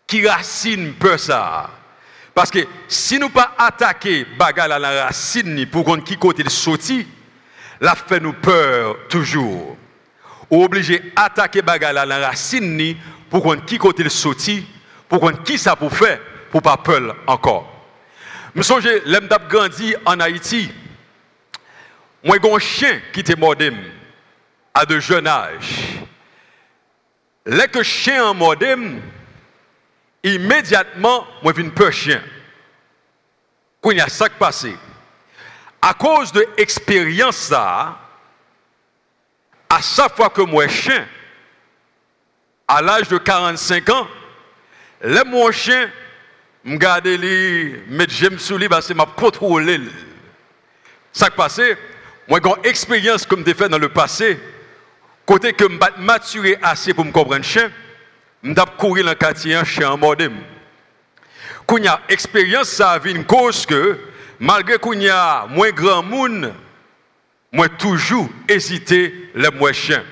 Qui 0.07 0.27
racine 0.27 0.93
peur 0.93 1.19
ça? 1.19 1.69
Parce 2.35 2.51
que 2.51 2.59
si 2.89 3.17
nous 3.17 3.29
pas 3.29 3.55
attaquer 3.57 4.25
bagaille 4.37 4.73
à 4.73 4.77
la 4.77 5.05
racine, 5.05 5.65
pour 5.67 5.85
qu'on 5.85 6.01
qui 6.01 6.17
côté 6.17 6.47
sorti, 6.49 7.07
la 7.79 7.95
fait 7.95 8.19
nous 8.19 8.33
peur 8.33 8.97
toujours. 9.07 9.77
Ou 10.51 10.63
obligé 10.63 11.13
attaquer 11.15 11.61
bagaille 11.61 11.97
à 11.97 12.05
la 12.05 12.27
racine, 12.27 12.95
pour 13.29 13.41
qu'on 13.41 13.57
qui 13.57 13.77
côté 13.77 14.07
sorti, 14.09 14.67
pour 15.07 15.21
qu'on 15.21 15.31
qui 15.31 15.57
ça 15.57 15.75
pour 15.75 15.91
faire? 15.91 16.19
pour 16.55 16.61
pas 16.61 16.77
peur 16.77 17.17
encore. 17.27 17.69
Je 18.55 18.61
songe, 18.61 18.87
l'homme 19.05 19.27
grandi 19.49 19.93
en 20.05 20.21
Haïti. 20.21 20.71
Moi, 22.23 22.37
un 22.41 22.59
chien 22.59 23.01
qui 23.11 23.19
était 23.19 23.35
mort 23.35 23.55
à 24.73 24.85
de 24.85 24.97
jeune 24.99 25.27
âge. 25.27 25.99
Dès 27.45 27.67
que 27.67 27.83
chien 27.83 28.33
immédiatement, 30.25 31.25
moi, 31.43 31.53
une 31.55 31.71
peur 31.71 31.93
chien. 31.93 32.21
Quand 33.81 33.91
il 33.91 33.97
y 33.97 34.01
a 34.01 34.09
ça 34.09 34.27
qui 34.27 34.35
passé. 34.37 34.75
À 35.81 35.93
cause 35.93 36.31
de 36.31 36.45
l'expérience, 36.57 37.37
ça, 37.37 37.99
à 39.69 39.81
chaque 39.81 40.15
fois 40.15 40.29
que 40.29 40.41
moi, 40.41 40.67
chien, 40.67 41.07
à 42.67 42.81
l'âge 42.81 43.07
de 43.07 43.19
45 43.19 43.89
ans, 43.89 44.07
le 45.01 45.23
mon 45.25 45.51
chien, 45.51 45.89
je 46.65 46.75
garde 46.75 47.05
lui, 47.05 47.75
mettre 47.87 48.11
j'aime 48.11 48.39
sous 48.39 48.57
lui 48.57 48.67
parce 48.67 48.87
que 48.87 48.93
m'a 48.93 49.05
contrôlé. 49.05 49.79
Ça 51.13 51.29
qui 51.29 51.35
passé, 51.35 51.77
moi 52.27 52.39
j'ai 52.43 52.49
une 52.49 52.65
expérience 52.65 53.25
comme 53.25 53.45
j'ai 53.45 53.53
fait 53.53 53.69
dans 53.69 53.77
le 53.77 53.89
passé, 53.89 54.39
côté 55.25 55.53
que 55.53 55.65
je 55.65 56.01
maturé 56.01 56.57
assez 56.63 56.95
pour 56.95 57.05
me 57.05 57.11
comprendre 57.11 57.45
chien, 57.45 57.71
je 58.53 58.77
courir 58.77 59.05
dans 59.05 59.11
le 59.11 59.15
quartier 59.15 59.55
un 59.55 59.63
chien 59.63 59.91
en 59.91 59.97
mode. 59.97 60.31
Quand 61.65 61.83
a 61.87 62.01
expérience 62.09 62.69
ça 62.69 62.99
une 63.03 63.25
cause 63.25 63.65
que 63.65 63.99
malgré 64.39 64.77
qu'il 64.77 65.01
y 65.01 65.09
moins 65.49 65.71
grand 65.71 66.03
monde, 66.03 66.53
moi 67.51 67.69
toujours 67.69 68.29
hésité 68.47 69.31
le 69.33 69.49
moins 69.49 69.73
chien. 69.73 70.03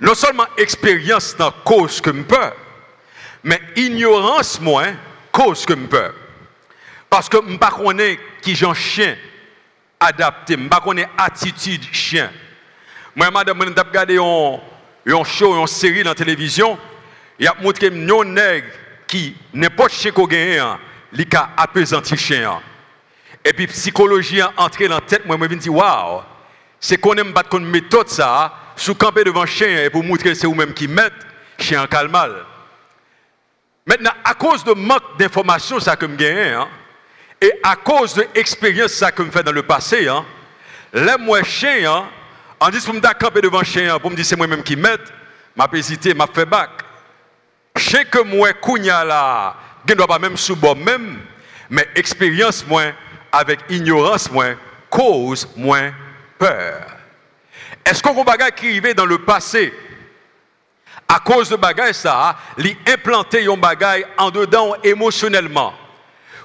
Non 0.00 0.14
seulement 0.14 0.46
expérience 0.56 1.36
dans 1.36 1.50
cause 1.64 2.00
que 2.00 2.12
je 2.12 2.22
peur, 2.22 2.54
mais 3.42 3.60
ignorance 3.74 4.60
moins 4.60 4.94
cause 5.32 5.64
que 5.64 5.74
je 5.74 5.86
peur. 5.86 6.14
Parce 7.08 7.28
que 7.28 7.38
je 7.44 7.52
ne 7.52 7.56
connais 7.56 8.20
qui 8.42 8.54
j'en 8.54 8.74
chien 8.74 9.16
adapté, 9.98 10.54
je 10.54 10.60
ne 10.60 10.68
connais 10.68 11.08
attitude 11.16 11.82
chien. 11.92 12.30
Moi, 13.14 13.30
madame, 13.30 13.58
je 13.62 13.82
regardé 13.82 14.18
un 14.18 15.24
show, 15.24 15.58
une 15.58 15.66
série 15.66 16.02
dans 16.02 16.10
la 16.10 16.14
télévision, 16.14 16.78
il 17.38 17.46
a 17.46 17.54
montré 17.60 17.88
un 17.88 18.24
nègre 18.24 18.66
qui, 19.06 19.36
n'importe 19.52 19.92
chien 19.92 20.10
qu'on 20.10 20.26
gagne, 20.26 20.62
il 21.12 21.36
a 21.36 21.50
apaisanti 21.56 22.16
chien. 22.16 22.60
Et 23.44 23.52
puis, 23.52 23.66
psychologie 23.68 24.40
a 24.40 24.52
entré 24.56 24.88
dans 24.88 24.96
la 24.96 25.00
tête, 25.02 25.24
moi, 25.24 25.36
je 25.40 25.48
me 25.48 25.56
dis, 25.56 25.68
waouh, 25.68 26.22
c'est 26.80 26.98
qu'on 26.98 27.14
aime 27.14 27.32
battre 27.32 27.56
une 27.56 27.66
méthode 27.66 28.08
ça, 28.08 28.52
sous 28.76 28.94
camper 28.94 29.24
devant 29.24 29.46
chien 29.46 29.84
et 29.84 29.90
pour 29.90 30.02
montrer 30.02 30.30
que 30.30 30.34
c'est 30.34 30.46
vous-même 30.46 30.74
qui 30.74 30.88
met, 30.88 31.10
chien 31.58 31.82
en 31.82 31.86
calme. 31.86 32.16
Maintenant, 33.86 34.10
à 34.24 34.34
cause 34.34 34.64
de 34.64 34.72
manque 34.72 35.16
d'informations, 35.18 35.78
ça 35.78 35.96
que 35.96 36.06
je 36.06 36.54
hein, 36.54 36.68
et 37.40 37.52
à 37.62 37.76
cause 37.76 38.14
de 38.14 38.26
l'expérience 38.34 38.92
ça 38.92 39.12
que 39.12 39.24
je 39.24 39.30
fais 39.30 39.42
dans 39.42 39.52
le 39.52 39.62
passé, 39.62 40.08
hein, 40.08 40.24
là, 40.92 41.16
moi, 41.16 41.42
chien, 41.44 41.92
hein, 41.92 42.08
en 42.58 42.70
disant 42.70 42.92
pour 42.92 42.94
me 42.94 43.14
camper 43.14 43.40
devant 43.40 43.62
chien, 43.62 43.98
pour 43.98 44.10
me 44.10 44.16
dire 44.16 44.24
c'est 44.24 44.36
moi-même 44.36 44.62
qui 44.62 44.76
mets, 44.76 44.96
m'a 45.54 45.68
hésité, 45.72 46.14
m'a 46.14 46.26
fait 46.26 46.46
bac. 46.46 46.70
Chien 47.76 48.04
que 48.04 48.22
moi, 48.22 48.52
kounya 48.54 49.04
là, 49.04 49.56
je 49.86 49.94
ne 49.94 50.04
pas 50.04 50.18
même 50.18 50.36
sous 50.36 50.56
mais 51.68 51.88
expérience 51.94 52.66
moins, 52.66 52.92
avec 53.30 53.60
ignorance 53.68 54.30
moins, 54.30 54.56
cause 54.88 55.48
moins 55.56 55.92
peur. 56.38 56.86
Est-ce 57.84 58.02
qu'on 58.02 58.24
va 58.24 58.50
qui 58.50 58.68
arrivait 58.68 58.94
dans 58.94 59.06
le 59.06 59.18
passé, 59.18 59.72
à 61.08 61.20
cause 61.20 61.48
de 61.50 61.56
bagaille 61.56 61.94
ça, 61.94 62.36
li 62.58 62.76
implanter 62.86 63.46
un 63.46 63.56
bagaille 63.56 64.06
en 64.18 64.30
dedans 64.30 64.74
émotionnellement. 64.82 65.72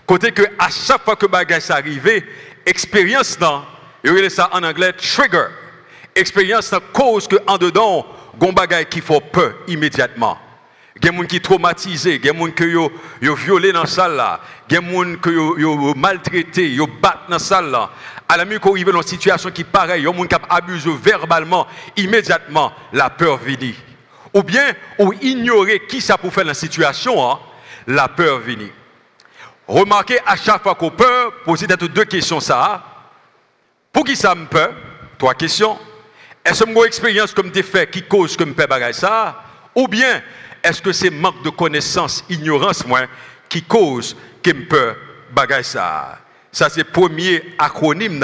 Côté 0.06 0.32
que 0.32 0.44
à 0.60 0.70
chaque 0.70 1.04
fois 1.04 1.16
que 1.16 1.26
bagaille 1.26 1.62
ça 1.62 1.76
arrive, 1.76 2.24
expérience 2.66 3.40
là, 3.40 3.64
il 4.04 4.32
ça 4.32 4.50
en 4.52 4.64
anglais 4.64 4.94
trigger. 4.94 5.48
Expérience 6.16 6.72
cause 6.94 7.28
que 7.28 7.38
en 7.48 7.58
dedans 7.58 8.06
gon 8.38 8.52
bagay 8.52 8.86
qui 8.86 9.02
font 9.02 9.22
peur 9.22 9.54
immédiatement. 9.68 10.38
Il 10.96 11.06
y 11.06 11.08
a 11.08 11.12
des 11.12 11.18
gens 11.18 11.24
qui 11.24 11.36
sont 11.38 11.42
traumatisés, 11.42 12.20
des 12.20 12.28
gens 12.30 12.48
qui 12.48 12.74
sont 13.26 13.34
violés 13.36 13.72
dans 13.72 13.82
la 13.82 13.88
salle, 13.88 14.40
des 14.68 14.76
gens 14.76 15.16
qui 15.24 15.64
sont 15.64 15.94
maltraités, 15.96 16.72
qui 16.72 16.78
sont 16.78 16.90
battus 17.02 17.28
dans 17.28 17.34
la 17.36 17.40
salle. 17.40 17.78
À 18.28 18.38
la 18.38 18.46
minute 18.46 18.60
qu'on 18.60 18.72
arrive 18.72 18.92
dans 18.92 19.02
une 19.02 19.08
situation 19.08 19.52
qui 19.52 19.62
est 19.62 19.66
pareille, 19.66 20.02
il 20.02 20.06
y 20.06 20.08
a 20.08 20.12
des 20.12 20.18
gens 20.18 20.26
qui 20.26 20.36
abusent 20.50 20.88
verbalement, 20.88 21.68
immédiatement, 21.96 22.74
la 22.94 23.10
peur 23.10 23.38
vient. 23.38 23.74
Ou 24.34 24.44
bien, 24.44 24.74
ou 25.00 25.14
ignorer 25.22 25.86
qui 25.88 26.02
ça 26.02 26.18
pour 26.18 26.34
faire 26.34 26.46
la 26.46 26.54
situation, 26.54 27.30
hein, 27.30 27.40
la 27.88 28.08
peur 28.08 28.40
vient. 28.40 28.70
Remarquez 29.68 30.20
à 30.26 30.36
chaque 30.36 30.64
fois 30.64 30.76
qu'on 30.76 30.92
peur, 30.92 31.32
posez 31.46 31.68
deux 31.68 32.06
questions 32.06 32.40
ça. 32.40 32.84
Pour 33.92 34.04
qui 34.04 34.16
ça 34.16 34.36
me 34.36 34.46
peur 34.46 34.74
Trois 35.18 35.34
questions. 35.36 35.78
Est-ce 36.44 36.64
que 36.64 36.70
mon 36.70 36.84
expérience 36.84 37.34
comme 37.34 37.52
des 37.52 37.62
faits 37.62 37.92
qui 37.92 38.02
cause 38.02 38.36
que 38.36 38.44
me 38.44 38.54
peur 38.54 38.68
ça? 38.94 39.44
Ou 39.76 39.88
bien, 39.88 40.22
est-ce 40.64 40.82
que 40.82 40.92
c'est 40.92 41.10
manque 41.10 41.44
de 41.44 41.50
connaissance, 41.50 42.24
ignorance, 42.30 42.86
moi, 42.86 43.02
qui 43.50 43.62
cause 43.64 44.16
que 44.44 44.52
me 44.52 44.66
peur 44.66 44.96
ça? 45.64 46.20
Ça, 46.52 46.70
c'est 46.70 46.86
le 46.86 46.92
premier 46.92 47.56
acronyme 47.58 48.24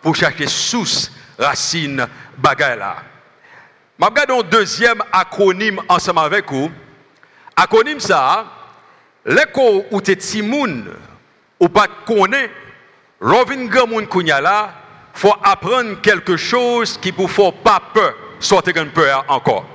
pour 0.00 0.14
chercher 0.14 0.46
source, 0.46 1.10
racine, 1.38 2.06
bagay 2.38 2.76
là. 2.76 2.96
Je 3.98 4.04
regarde 4.04 4.30
un 4.32 4.42
deuxième 4.42 5.02
acronyme 5.12 5.80
ensemble 5.88 6.20
avec 6.20 6.50
vous. 6.50 6.70
Acronyme 7.56 8.00
ça, 8.00 8.46
l'écho 9.24 9.84
où 9.90 10.00
tu 10.00 10.10
es 10.10 10.16
timoun, 10.16 10.90
ou 11.60 11.68
pas 11.68 11.86
connaît, 12.04 12.50
l'ovin 13.20 13.66
grand 13.66 13.86
moun 13.86 14.06
kounya 14.06 14.40
là, 14.40 14.74
faut 15.14 15.34
apprendre 15.42 16.00
quelque 16.00 16.36
chose 16.36 16.98
qui 16.98 17.12
ne 17.16 17.26
faut 17.26 17.52
pas 17.52 17.80
peur, 17.94 18.14
sortir 18.40 18.82
une 18.82 18.90
peur 18.90 19.24
encore. 19.28 19.66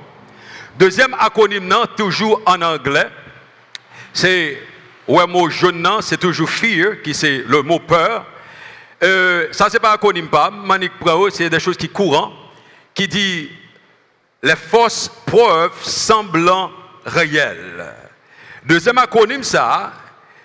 Deuxième 0.78 1.12
acronyme, 1.18 1.74
toujours 1.96 2.40
en 2.46 2.62
anglais, 2.62 3.08
c'est, 4.12 4.62
ouais, 5.08 5.26
mot 5.26 5.50
jeune, 5.50 5.84
c'est 6.02 6.20
toujours 6.20 6.48
fear, 6.48 7.02
qui 7.02 7.14
c'est 7.14 7.38
le 7.38 7.62
mot 7.62 7.80
peur. 7.80 8.24
Euh, 9.02 9.48
ça, 9.50 9.66
c'est 9.70 9.80
pas 9.80 9.90
un 9.90 9.94
acronyme, 9.94 10.28
pas. 10.28 10.52
Manik 10.52 10.92
c'est 11.32 11.50
des 11.50 11.58
choses 11.58 11.76
qui 11.76 11.88
courent, 11.88 12.32
qui 12.94 13.08
dit 13.08 13.50
les 14.40 14.54
fausses 14.54 15.10
preuves 15.26 15.82
semblant 15.82 16.70
réelles. 17.04 17.92
Deuxième 18.64 18.98
acronyme, 18.98 19.42
ça, 19.42 19.92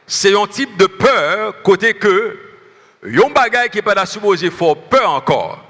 c'est 0.08 0.36
un 0.36 0.48
type 0.48 0.76
de 0.78 0.88
peur, 0.88 1.62
côté 1.62 1.94
que, 1.94 2.40
un 3.04 3.30
bagage 3.30 3.70
qui 3.70 3.78
n'est 3.78 3.84
pas 3.84 4.04
supposé 4.08 4.50
faire 4.50 4.78
peur 4.90 5.12
encore, 5.12 5.64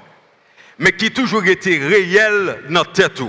mais 0.78 0.92
qui 0.92 1.10
toujours 1.10 1.44
été 1.44 1.76
réel 1.76 2.62
dans 2.70 2.86
tête. 2.86 3.20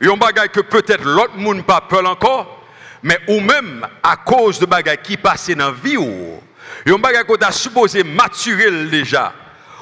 Un 0.00 0.16
bagage 0.16 0.48
que 0.48 0.60
peut-être 0.60 1.04
l'autre 1.04 1.36
monde 1.36 1.64
pas 1.64 1.80
peur 1.80 2.08
encore, 2.08 2.64
mais 3.02 3.18
ou 3.28 3.40
même 3.40 3.86
à 4.02 4.16
cause 4.16 4.58
de 4.58 4.66
bagages 4.66 5.02
qui 5.02 5.16
passent 5.16 5.50
dans 5.50 5.66
la 5.66 5.72
vie, 5.72 5.96
ou 5.96 6.40
un 6.86 6.98
bagage 6.98 7.24
que 7.24 7.36
tu 7.36 7.52
supposé 7.52 8.04
maturer 8.04 8.86
déjà, 8.86 9.32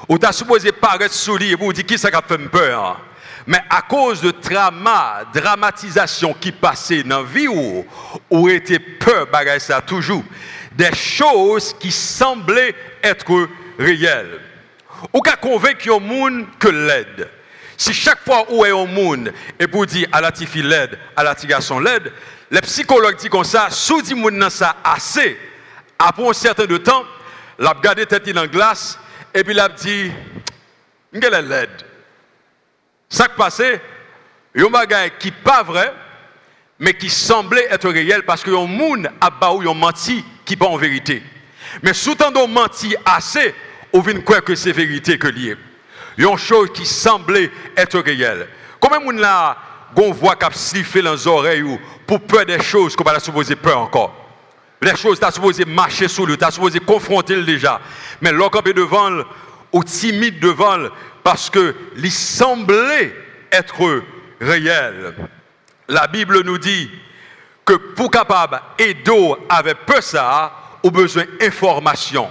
ou 0.08 0.18
tu 0.18 0.32
supposé 0.32 0.72
paraître 0.72 1.14
soulier 1.14 1.50
et 1.50 1.54
vous 1.54 1.72
dire 1.72 1.84
qui 1.84 1.98
ça 1.98 2.10
fait 2.10 2.38
peur? 2.38 3.00
Mais 3.46 3.60
à 3.70 3.82
cause 3.82 4.20
de 4.22 4.32
drama, 4.32 5.22
dramatisation 5.32 6.34
qui 6.34 6.50
passait 6.50 7.02
dans 7.02 7.18
la 7.18 7.22
vie, 7.24 7.48
ou, 7.48 7.84
ou 8.30 8.48
était 8.48 8.78
peur, 8.78 9.26
bagage 9.26 9.60
ça 9.60 9.80
toujours, 9.80 10.24
des 10.72 10.94
choses 10.94 11.74
qui 11.78 11.92
semblaient 11.92 12.74
être 13.02 13.48
réelles. 13.78 14.40
Ou 15.12 15.20
qu'à 15.20 15.36
convaincre 15.36 15.90
au 15.90 16.00
monde 16.00 16.46
que 16.58 16.68
l'aide? 16.68 17.28
Si 17.76 17.92
chaque 17.92 18.24
fois 18.24 18.46
où 18.50 18.64
est 18.64 18.72
au 18.72 18.86
monde 18.86 19.32
et 19.58 19.66
pour 19.66 19.86
dire 19.86 20.08
à 20.12 20.20
la 20.20 20.32
fille 20.32 20.62
l'aide, 20.62 20.98
à 21.14 21.22
la 21.22 21.34
garçon 21.34 21.78
l'aide, 21.78 22.12
les 22.50 22.60
psychologues 22.62 23.16
disent 23.16 23.28
comme 23.28 23.44
ça, 23.44 23.68
sous 23.70 24.02
dit 24.02 24.14
monde 24.14 24.48
ça 24.50 24.76
assez, 24.82 25.38
après 25.98 26.28
un 26.28 26.32
certain 26.32 26.64
de 26.64 26.78
temps, 26.78 27.04
l'a 27.58 27.70
regardé 27.70 28.06
tête 28.06 28.28
dans 28.30 28.42
la 28.42 28.48
glace 28.48 28.98
et 29.34 29.44
puis 29.44 29.54
l'a 29.54 29.68
dit, 29.68 30.10
est 31.12 31.42
l'aide? 31.42 31.70
Ça 33.08 33.28
qui 33.28 33.36
passé, 33.36 33.80
il 34.54 34.62
y 34.62 34.64
a 34.64 34.66
un 34.66 34.70
bagage 34.70 35.12
qui 35.18 35.30
pas 35.30 35.62
vrai, 35.62 35.92
mais 36.78 36.94
qui 36.94 37.10
semblait 37.10 37.66
être 37.70 37.88
réel 37.88 38.24
parce 38.24 38.42
que 38.42 38.50
un 38.50 38.66
monde 38.66 39.08
a 39.20 39.30
baou 39.30 39.62
menti 39.74 40.24
qui 40.44 40.56
pas 40.56 40.66
en 40.66 40.76
vérité. 40.76 41.22
Mais 41.82 41.94
sous 41.94 42.14
tant 42.14 42.48
menti 42.48 42.94
assez, 43.04 43.54
on 43.92 44.00
vient 44.00 44.20
croire 44.20 44.42
que 44.42 44.54
c'est 44.54 44.72
vérité 44.72 45.18
que 45.18 45.28
lié. 45.28 45.56
Il 46.16 46.24
y 46.24 46.26
a 46.26 46.30
une 46.30 46.38
chose 46.38 46.70
qui 46.72 46.86
semblait 46.86 47.50
être 47.76 47.98
réelle. 48.00 48.48
Comment 48.80 48.96
on 49.06 49.10
là, 49.10 49.56
on 49.96 50.12
voit 50.12 50.36
a 50.40 50.50
sifflé 50.52 51.02
dans 51.02 51.12
les 51.12 51.26
oreilles 51.26 51.80
pour 52.06 52.20
peur 52.20 52.46
des 52.46 52.62
choses 52.62 52.96
qu'on 52.96 53.04
va 53.04 53.18
supposer 53.20 53.56
peur 53.56 53.78
encore? 53.80 54.14
Les 54.80 54.96
choses, 54.96 55.18
tu 55.18 55.26
supposé 55.32 55.64
marcher 55.64 56.06
sous 56.06 56.26
lui, 56.26 56.36
tu 56.36 56.44
supposé 56.50 56.80
confronter 56.80 57.42
déjà. 57.42 57.80
Mais 58.20 58.30
est 58.30 58.72
devant, 58.72 59.22
ou 59.72 59.82
timide 59.82 60.38
devant, 60.38 60.88
parce 61.24 61.50
que 61.50 61.74
il 61.96 62.12
semblait 62.12 63.14
être 63.50 64.02
réel. 64.40 65.14
La 65.88 66.06
Bible 66.06 66.42
nous 66.42 66.58
dit 66.58 66.90
que 67.64 67.74
pour 67.74 68.10
capable 68.10 68.60
aider 68.78 69.34
avec 69.48 69.78
peu 69.86 70.00
ça, 70.00 70.52
ou 70.82 70.90
besoin 70.90 71.24
d'information, 71.40 72.30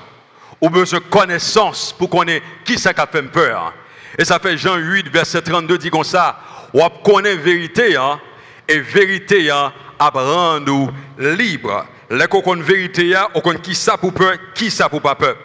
ou 0.62 0.70
besoin 0.70 1.00
de 1.00 1.06
connaissance 1.06 1.94
pour 1.98 2.10
connaître 2.10 2.46
qui 2.64 2.78
ça 2.78 2.92
a 2.96 3.08
fait 3.08 3.24
peur. 3.24 3.74
Et 4.18 4.26
ça 4.26 4.40
fait 4.40 4.58
Jean 4.58 4.78
8, 4.78 5.10
verset 5.10 5.42
32 5.42 5.78
dit 5.78 5.90
comme 5.90 6.04
ça, 6.04 6.40
on 6.74 6.90
connaît 6.90 7.36
vérité, 7.36 7.96
hein, 7.98 8.20
et 8.68 8.80
vérité 8.80 9.52
hein, 9.52 9.74
à 10.00 10.10
rendre 10.10 10.94
libre. 11.18 11.86
Les 12.10 12.28
qu'on 12.28 12.56
vérité, 12.56 13.16
on 13.34 13.42
connaît 13.42 13.60
qui 13.60 13.76
ça 13.76 13.98
pour 13.98 14.14
peur, 14.14 14.36
qui 14.54 14.72
ça 14.72 14.90
pour 14.90 15.02
pas 15.02 15.16
peur. 15.16 15.36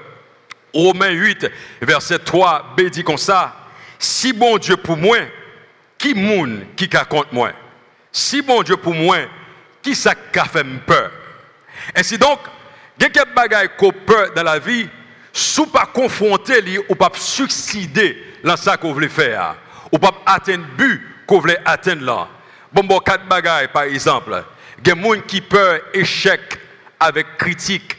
Romains 0.72 1.10
8, 1.10 1.50
verset 1.82 2.20
3, 2.20 2.74
B 2.76 2.82
dit 2.82 3.02
comme 3.02 3.18
ça, 3.18 3.56
si 3.98 4.32
bon 4.32 4.56
Dieu 4.58 4.76
pour 4.76 4.96
moi, 4.96 5.18
qui 5.98 6.14
moun 6.14 6.64
qui 6.76 6.88
contre 6.88 7.32
moi? 7.32 7.52
Si 8.12 8.40
bon 8.40 8.62
Dieu 8.62 8.76
pour 8.76 8.94
moi, 8.94 9.18
qui 9.82 9.94
ça 9.94 10.14
a 10.36 10.44
fait 10.44 10.64
peur? 10.86 11.10
Ainsi 11.94 12.18
donc, 12.18 12.38
il 12.98 13.06
y 13.14 13.18
a 13.18 13.26
peur 13.26 14.32
dans 14.34 14.42
la 14.42 14.58
vie, 14.58 14.88
sous 15.40 15.66
pas 15.66 15.86
confronter 15.86 16.60
li 16.60 16.78
ou 16.88 16.94
pas 16.94 17.10
succéder 17.14 18.16
dans 18.44 18.56
ça 18.56 18.76
qu'on 18.76 18.92
voulait 18.92 19.08
faire, 19.08 19.56
ou 19.90 19.98
pas 19.98 20.12
atteindre 20.26 20.66
but 20.76 21.02
qu'on 21.26 21.40
voulait 21.40 21.60
atteindre 21.64 22.04
là. 22.04 22.28
Bon, 22.72 22.84
bon, 22.84 22.98
quatre 22.98 23.26
bagages 23.26 23.68
par 23.68 23.84
exemple. 23.84 24.44
Il 24.84 24.88
y 24.88 24.90
a 24.90 24.94
des 24.94 25.02
gens 25.02 25.20
qui 25.26 25.40
peur 25.40 25.80
échec 25.94 26.40
avec 26.98 27.36
critique. 27.38 27.96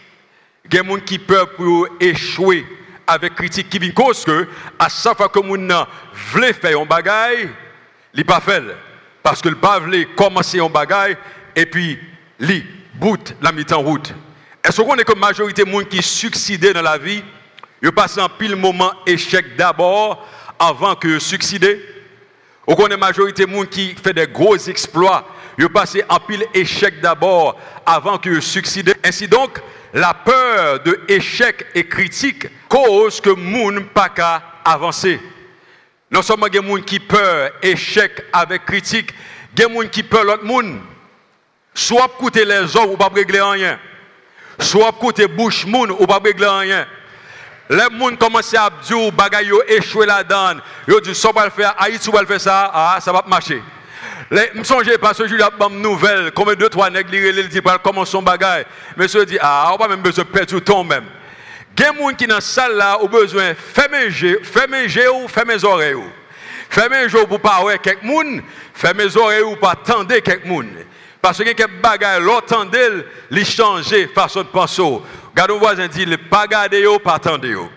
Il 0.65 0.75
y 0.75 0.79
a 0.79 0.83
des 0.83 0.89
gens 0.89 0.99
qui 0.99 1.19
peur 1.19 1.49
pour 1.55 1.87
échouer 1.99 2.65
avec 3.07 3.35
critique 3.35 3.69
qui 3.69 3.79
vient 3.79 3.91
cause 3.91 4.23
que 4.23 4.47
à 4.77 4.87
chaque 4.87 5.17
fois 5.17 5.29
que 5.29 5.39
gens 5.39 5.87
veut 6.33 6.53
faire 6.53 6.79
un 6.79 6.85
bagaille, 6.85 7.49
il 8.13 8.25
pas 8.25 8.39
fait 8.39 8.63
parce 9.23 9.41
que 9.41 9.49
le 9.49 9.55
pas 9.55 9.79
commencer 10.15 10.59
un 10.59 10.69
bagaille 10.69 11.17
et 11.55 11.65
puis 11.65 11.99
li 12.39 12.63
bout 12.93 13.35
la 13.41 13.51
mise 13.51 13.73
en 13.73 13.81
route. 13.81 14.13
Est-ce 14.63 14.81
qu'on 14.81 14.95
est 14.95 15.03
que 15.03 15.17
majorité 15.17 15.63
de 15.63 15.71
gens 15.71 15.83
qui 15.83 16.01
succédent 16.03 16.73
dans 16.73 16.81
la 16.81 16.97
vie, 16.97 17.23
ils 17.81 17.91
passent 17.91 18.17
en 18.17 18.29
pile 18.29 18.55
moment 18.55 18.91
échec 19.07 19.55
d'abord 19.55 20.27
avant 20.59 20.95
que 20.95 21.17
succéder 21.17 21.83
Ou 22.67 22.75
qu'on 22.75 22.87
est 22.87 22.97
majorité 22.97 23.45
de 23.45 23.51
gens 23.51 23.65
qui 23.65 23.95
fait 23.95 24.13
des 24.13 24.27
gros 24.27 24.55
exploits, 24.55 25.27
ils 25.57 25.67
passent 25.69 25.97
en 26.07 26.19
pile 26.19 26.45
échec 26.53 27.01
d'abord 27.01 27.59
avant 27.85 28.19
que 28.19 28.39
succéder. 28.39 28.93
Ainsi 29.03 29.27
donc, 29.27 29.59
la 29.93 30.13
peur 30.13 30.79
de 30.81 30.99
échec 31.07 31.65
et 31.75 31.87
critique 31.87 32.47
cause 32.69 33.19
que 33.19 33.31
moun 33.31 33.85
pas 33.85 34.09
qu'à 34.09 34.41
avancer. 34.63 35.19
Non 36.09 36.21
seulement 36.21 36.47
des 36.47 36.61
gens 36.61 36.81
qui 36.85 36.99
peur 36.99 37.51
échec 37.61 38.23
avec 38.31 38.65
critique, 38.65 39.11
des 39.53 39.63
gens 39.63 39.87
qui 39.91 40.03
peur 40.03 40.23
l'autre 40.23 40.45
monde. 40.45 40.79
Soit 41.73 42.11
écouter 42.17 42.45
les 42.45 42.75
hommes 42.75 42.91
ou 42.91 42.97
pas 42.97 43.09
régler 43.13 43.41
rien. 43.41 43.79
Soit 44.61 44.89
écouter 44.89 45.27
bouche 45.27 45.65
moun 45.65 45.91
ou 45.91 46.05
pas 46.05 46.19
régler 46.23 46.47
rien. 46.47 46.85
Les 47.69 47.79
gens 47.79 48.15
commencent 48.17 48.53
à 48.53 48.69
dire 48.83 49.11
bagay 49.11 49.45
yo 49.45 49.61
échoué 49.67 50.05
donne. 50.29 50.61
Yo 50.87 50.99
dit 50.99 51.15
ça 51.15 51.31
va 51.33 51.45
le 51.45 51.51
faire, 51.51 51.73
Haïti 51.77 52.11
va 52.11 52.21
le 52.21 52.27
faire 52.27 52.41
ça, 52.41 52.71
ah 52.73 52.97
ça 53.01 53.11
va 53.11 53.21
pas 53.23 53.29
marcher. 53.29 53.61
Je 54.29 54.57
me 54.57 54.63
songe 54.63 54.97
parce 54.97 55.17
que 55.17 55.27
Julia 55.27 55.47
a 55.47 55.65
une 55.69 55.81
nouvelle, 55.81 56.31
comme 56.31 56.55
deux, 56.55 56.69
trois 56.69 56.89
nègres, 56.89 57.13
il 57.13 57.49
dit 57.49 57.59
comment 57.83 58.05
son 58.05 58.21
bagage. 58.21 58.65
Monsieur 58.95 59.25
dit, 59.25 59.37
ah, 59.41 59.71
on 59.73 59.77
pas 59.77 59.89
même 59.89 60.01
besoin 60.01 60.23
de 60.23 60.29
perdre 60.29 60.53
du 60.53 60.61
temps 60.61 60.83
même. 60.83 61.05
Il 61.77 61.83
y 61.83 61.87
a 61.87 61.91
des 61.91 61.97
gens 61.97 62.13
qui 62.13 62.27
dans 62.27 62.35
la 62.35 62.41
salle 62.41 62.75
là 62.75 63.01
ont 63.01 63.07
besoin 63.07 63.49
de 63.49 63.55
fermer 63.55 64.09
les 64.09 65.07
ou 65.07 65.27
fermer 65.27 65.53
les 65.55 65.65
oreilles. 65.65 65.95
Fermer 66.69 67.05
les 67.05 67.13
yeux 67.13 67.25
pour 67.25 67.39
parler 67.39 67.71
avec 67.71 67.81
quelqu'un, 67.81 68.41
fermer 68.73 69.05
les 69.05 69.17
oreilles 69.17 69.41
ou 69.41 69.55
pas 69.55 69.71
attendre 69.71 70.07
quelqu'un. 70.19 70.65
Parce 71.21 71.37
que 71.37 71.43
quelques 71.43 71.69
bagages, 71.81 72.21
l'entendre, 72.21 73.03
les 73.29 73.45
changer 73.45 74.07
façon 74.07 74.41
de 74.41 74.47
penser. 74.47 74.81
Regardez 75.29 75.53
vos 75.53 75.59
voisin 75.59 75.87
dit, 75.87 76.05
pas 76.17 76.47
garder, 76.47 76.85
pas 77.03 77.15
attendre. 77.15 77.69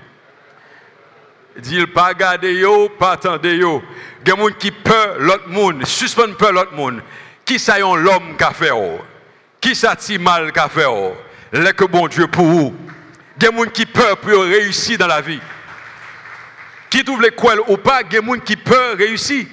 dit 1.59 1.87
pas 1.87 2.15
garder 2.15 2.65
pas 2.99 3.13
attendre. 3.13 3.41
Il 3.45 3.51
y 3.51 3.53
a 3.53 3.57
des 4.25 4.31
gens 4.31 4.49
qui 4.59 4.71
peur 4.71 5.17
l'autre 5.19 5.49
monde, 5.49 5.85
suspend 5.85 6.33
peur 6.39 6.53
l'autre 6.53 6.73
monde. 6.73 7.03
Qui 7.45 7.59
ça 7.59 7.79
l'homme 7.79 8.37
qui 8.39 8.45
a 8.45 8.53
fait 8.53 8.71
Qui 9.61 9.75
ça 9.75 9.95
ti 9.95 10.19
mal 10.19 10.51
qui 10.51 10.59
a 10.59 10.69
fait 10.71 10.87
L'est 11.53 11.75
que 11.75 11.85
bon 11.85 12.09
Dieu 12.09 12.27
pour 12.27 12.47
vous. 12.47 12.75
Il 13.37 13.45
y 13.45 13.47
a 13.47 13.51
des 13.51 13.57
gens 13.57 13.71
qui 13.71 13.85
peur 13.85 14.17
pour 14.17 14.43
réussir 14.43 14.97
dans 14.97 15.07
la 15.07 15.21
vie. 15.21 15.41
Qui 16.89 17.05
trouve 17.05 17.21
l'école 17.21 17.61
ou 17.69 17.77
pas, 17.77 18.01
il 18.01 18.15
y 18.15 18.17
a 18.17 18.21
des 18.23 18.27
gens 18.27 18.39
qui 18.39 18.57
peur 18.57 18.97
réussir. 18.97 19.45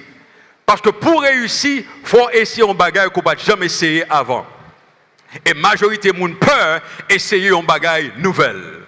Parce 0.66 0.80
que 0.80 0.90
pour 0.90 1.22
réussir, 1.22 1.84
il 2.02 2.08
faut 2.08 2.30
essayer 2.30 2.68
un 2.68 2.74
bagage 2.74 3.10
qu'on 3.10 3.22
n'a 3.22 3.36
jamais 3.36 3.66
essayé 3.66 4.04
avant. 4.10 4.46
Et 5.44 5.54
majorité 5.54 6.12
de 6.12 6.18
gens 6.18 6.34
peur 6.34 6.80
essayer 7.08 7.50
un 7.50 7.62
bagage 7.62 8.12
nouvelle. 8.18 8.82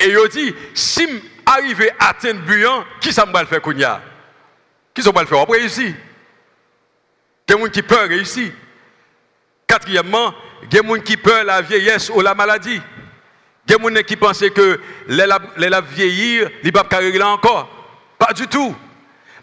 Et 0.00 0.06
il 0.06 0.28
dit, 0.30 0.54
si 0.72 1.06
arriver 1.44 1.90
à 1.98 2.10
atteindre 2.10 2.40
qui 3.00 3.12
ça 3.12 3.24
va 3.24 3.44
faire 3.44 3.60
Kounia? 3.60 4.00
Qui 4.94 5.02
ça 5.02 5.10
va 5.10 5.22
le 5.22 5.26
faire? 5.26 5.38
On 5.38 5.52
réussir. 5.52 5.94
Il 7.46 7.50
y 7.50 7.54
a 7.54 7.56
des 7.56 7.62
gens 7.62 7.70
qui 7.70 7.82
peur 7.82 8.08
réussir. 8.08 8.52
Quatrièmement, 9.66 10.34
il 10.62 10.74
y 10.74 10.78
a 10.78 10.82
des 10.82 10.88
gens 10.88 11.00
qui 11.00 11.16
peur 11.16 11.44
la 11.44 11.60
vieillesse 11.60 12.10
ou 12.14 12.20
la 12.20 12.34
maladie. 12.34 12.80
Il 13.68 13.72
y 13.72 13.74
a 13.74 13.78
des 13.78 13.96
gens 13.96 14.02
qui 14.02 14.16
pensent 14.16 14.44
que 14.54 14.80
les 15.08 15.26
la 15.26 15.80
vieillir, 15.80 16.50
ils 16.62 16.66
ne 16.66 16.70
peuvent 16.70 16.88
pas 16.88 17.26
encore. 17.26 17.68
Pas 18.18 18.32
du 18.32 18.46
tout. 18.46 18.74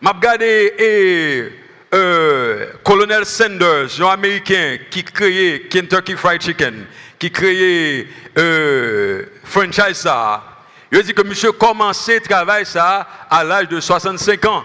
Je 0.04 0.08
regardé 0.08 1.54
euh, 1.94 2.68
colonel 2.84 3.24
Sanders, 3.24 4.02
un 4.02 4.08
américain 4.08 4.78
qui 4.90 5.04
créait 5.04 5.68
Kentucky 5.70 6.16
Fried 6.16 6.42
Chicken, 6.42 6.86
qui 7.20 7.30
créait 7.30 8.08
euh, 8.36 9.26
franchise 9.44 9.98
ça. 9.98 10.44
Il 10.92 11.04
dit 11.04 11.14
que 11.14 11.22
monsieur 11.22 11.52
commençait 11.52 12.20
travailler 12.20 12.66
ça 12.66 13.08
à 13.30 13.44
l'âge 13.44 13.68
de 13.68 13.80
65 13.80 14.44
ans. 14.46 14.64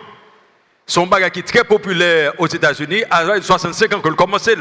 Son 0.86 1.06
bagage 1.06 1.32
est 1.36 1.46
très 1.46 1.64
populaire 1.64 2.32
aux 2.38 2.46
États-Unis, 2.46 3.02
à 3.10 3.22
l'âge 3.22 3.40
de 3.40 3.44
65 3.44 3.92
ans, 3.92 4.00
le 4.04 4.14
commençait. 4.14 4.56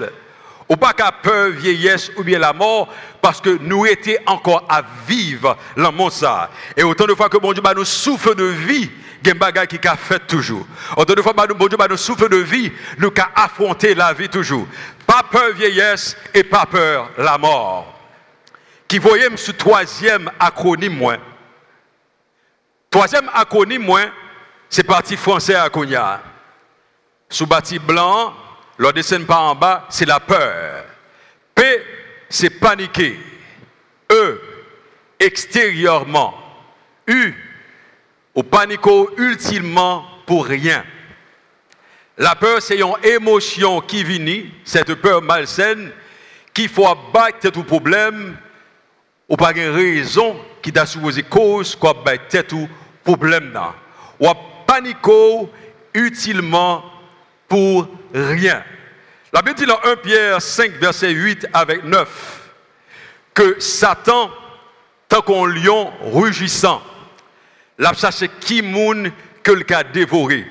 Ou 0.67 0.75
pas 0.75 0.91
qu'à 0.91 1.11
peur, 1.11 1.51
vieillesse 1.51 2.11
ou 2.17 2.23
bien 2.23 2.39
la 2.39 2.51
mort, 2.51 2.93
parce 3.21 3.39
que 3.39 3.57
nous 3.61 3.85
étions 3.85 4.15
encore 4.25 4.65
à 4.67 4.83
vivre 5.07 5.55
dans 5.77 5.91
monde 5.93 6.11
ça. 6.11 6.49
Et 6.75 6.83
autant 6.83 7.05
de 7.05 7.13
fois 7.13 7.29
que 7.29 7.37
bon 7.37 7.53
Dieu 7.53 7.63
nous 7.75 7.85
souffle 7.85 8.35
de 8.35 8.43
vie, 8.43 8.89
qui 9.33 9.87
a 9.87 9.95
fait 9.95 10.27
toujours. 10.27 10.65
De 10.97 11.21
fois 11.21 11.33
que 11.33 11.67
Dieu 11.67 11.77
nous 11.89 11.97
souffle 11.97 12.29
de 12.29 12.37
vie, 12.37 12.71
nous 12.97 13.07
avons 13.07 13.31
affronté 13.35 13.95
la 13.95 14.13
vie 14.13 14.29
toujours. 14.29 14.67
Pas 15.05 15.23
peur, 15.23 15.53
vieillesse 15.53 16.15
et 16.33 16.43
pas 16.43 16.65
peur, 16.65 17.11
la 17.17 17.37
mort. 17.37 17.93
Qui 18.87 18.99
voyait 18.99 19.35
ce 19.35 19.51
troisième 19.51 20.29
acronyme. 20.39 21.17
Troisième 22.89 23.29
acronyme, 23.33 23.83
moi, 23.83 24.01
c'est 24.69 24.83
parti 24.83 25.17
français 25.17 25.55
à 25.55 25.69
Kounia. 25.69 26.21
Sous 27.29 27.47
bâti 27.47 27.79
blanc, 27.79 28.33
le 28.77 28.93
dessin 28.93 29.23
pas 29.23 29.37
en 29.39 29.55
bas, 29.55 29.85
c'est 29.89 30.05
la 30.05 30.19
peur. 30.19 30.85
P, 31.55 31.83
c'est 32.29 32.51
paniquer. 32.51 33.19
E, 34.11 34.39
extérieurement. 35.19 36.35
U, 37.07 37.33
au 38.35 38.43
panico 38.43 39.09
ultimement 39.17 40.05
pour 40.25 40.45
rien. 40.45 40.83
La 42.17 42.35
peur, 42.35 42.61
c'est 42.61 42.77
une 42.79 42.93
émotion 43.03 43.81
qui 43.81 44.03
vient, 44.03 44.43
cette 44.63 44.93
peur 44.95 45.21
malsaine, 45.21 45.91
qui 46.53 46.67
faut 46.67 46.87
abattre 46.87 47.51
tout 47.51 47.63
problème, 47.63 48.37
ou 49.27 49.35
pas 49.35 49.51
une 49.51 49.69
raison 49.69 50.37
qui 50.61 50.71
t'a 50.71 50.85
supposé 50.85 51.23
cause, 51.23 51.75
quoi 51.75 51.93
battre 51.93 52.41
tout 52.43 52.69
problème. 53.03 53.59
Ou 54.19 54.27
panico 54.67 55.49
utilement 55.93 56.83
pour 57.47 57.87
rien. 58.13 58.63
La 59.33 59.41
Bible 59.41 59.57
dit 59.57 59.65
dans 59.65 59.79
1 59.83 59.95
Pierre 59.97 60.41
5, 60.41 60.71
verset 60.73 61.11
8 61.11 61.47
avec 61.53 61.83
9, 61.83 62.49
que 63.33 63.59
Satan, 63.59 64.31
tant 65.09 65.21
qu'on 65.21 65.45
lion 65.45 65.91
rugissant, 66.13 66.81
l'a 67.77 67.93
cherché 67.93 68.29
qui 68.39 68.61
moun 68.61 69.11
que 69.43 69.51
le 69.51 69.63
cas 69.63 69.83
dévoré. 69.83 70.45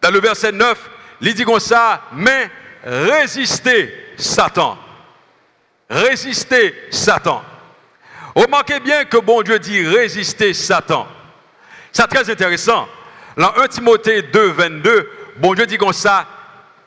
Dans 0.00 0.10
le 0.10 0.20
verset 0.20 0.52
9, 0.52 0.90
il 1.20 1.34
dit 1.34 1.44
comme 1.44 1.60
ça, 1.60 2.02
mais 2.12 2.50
résistez 2.84 3.92
Satan. 4.16 4.78
Résistez 5.88 6.74
Satan. 6.90 7.42
Remarquez 8.34 8.80
bien 8.80 9.04
que 9.04 9.18
bon 9.18 9.42
Dieu 9.42 9.58
dit 9.58 9.86
résister 9.86 10.52
Satan. 10.52 11.06
C'est 11.92 12.06
très 12.08 12.28
intéressant. 12.28 12.88
Dans 13.36 13.54
1 13.56 13.68
Timothée 13.68 14.22
2, 14.22 14.46
22, 14.50 15.10
bon 15.38 15.54
Dieu 15.54 15.66
dit 15.66 15.78
comme 15.78 15.92
ça, 15.92 16.26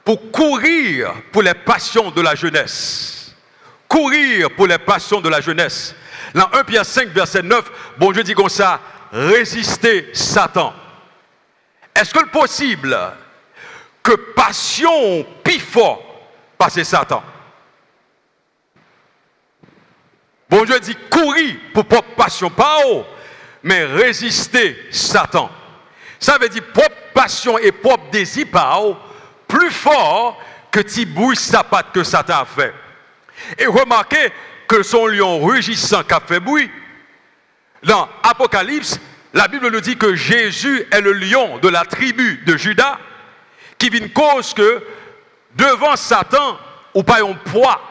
pour 0.04 0.32
courir 0.32 1.14
pour 1.32 1.42
les 1.42 1.54
passions 1.54 2.12
de 2.12 2.22
la 2.22 2.36
jeunesse. 2.36 3.36
Courir 3.88 4.52
pour 4.52 4.68
les 4.68 4.78
passions 4.78 5.22
de 5.22 5.30
la 5.30 5.42
jeunesse. 5.42 5.96
Dans 6.34 6.50
1 6.54 6.64
Pierre 6.64 6.86
5, 6.86 7.10
verset 7.10 7.42
9, 7.42 7.72
bon 7.98 8.12
Dieu 8.12 8.24
dit 8.24 8.34
comme 8.34 8.50
ça, 8.50 8.82
résister 9.18 10.10
Satan. 10.14 10.74
Est-ce 11.96 12.14
que 12.14 12.20
le 12.20 12.30
possible 12.30 12.96
que 14.04 14.14
passion 14.36 15.26
plus 15.44 15.60
fort 15.60 16.04
passer 16.58 16.84
Satan? 16.84 17.24
Bon 20.50 20.64
Dieu 20.64 20.80
dit 20.80 20.96
courir 21.10 21.56
pour 21.74 21.86
propre 21.86 22.16
passion, 22.16 22.50
pas 22.50 22.80
mais 23.64 23.86
résister 23.86 24.88
Satan. 24.92 25.50
Ça 26.20 26.38
veut 26.38 26.50
dire 26.50 26.64
propre 26.72 26.96
passion 27.14 27.58
et 27.58 27.72
propre 27.72 28.10
désir, 28.12 28.48
pas 28.52 28.80
haut, 28.80 28.96
plus 29.48 29.72
fort 29.72 30.40
que 30.72 30.80
Tibouille 30.80 31.36
sapat 31.36 31.84
que 31.94 32.04
Satan 32.04 32.42
a 32.42 32.46
fait. 32.46 32.74
Et 33.58 33.66
remarquez 33.66 34.32
que 34.68 34.84
son 34.84 35.08
lion 35.08 35.44
rugissant 35.44 36.04
qui 36.04 36.14
a 36.14 36.20
fait 36.20 36.40
bruit, 36.40 36.70
dans 37.84 38.08
Apocalypse, 38.24 39.00
la 39.34 39.48
Bible 39.48 39.70
nous 39.70 39.82
dit 39.82 39.98
que 39.98 40.16
Jésus 40.16 40.86
est 40.92 41.02
le 41.02 41.14
lion 41.14 41.58
de 41.60 41.70
la 41.70 41.86
tribu 41.86 42.44
de 42.46 42.58
Judas, 42.58 42.98
qui 43.78 43.90
vient 43.90 44.08
cause 44.08 44.54
que 44.54 44.84
devant 45.56 45.96
Satan, 45.96 46.58
ou 46.94 47.04
pas 47.04 47.22
un 47.22 47.34
poids, 47.34 47.82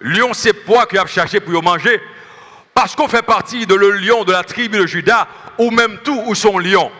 lion 0.00 0.32
c'est 0.32 0.52
poids 0.52 0.86
qu'il 0.86 0.98
a 0.98 1.06
cherché 1.06 1.40
pour 1.40 1.62
manger, 1.62 2.00
parce 2.74 2.94
qu'on 2.94 3.08
fait 3.08 3.22
partie 3.22 3.66
de 3.66 3.74
le 3.74 3.92
lion 3.92 4.24
de 4.24 4.32
la 4.32 4.44
tribu 4.44 4.78
de 4.78 4.86
Judas, 4.86 5.26
ou 5.58 5.70
même 5.70 5.98
tout 6.04 6.22
où 6.26 6.34
son 6.34 6.58
lion. 6.58 6.90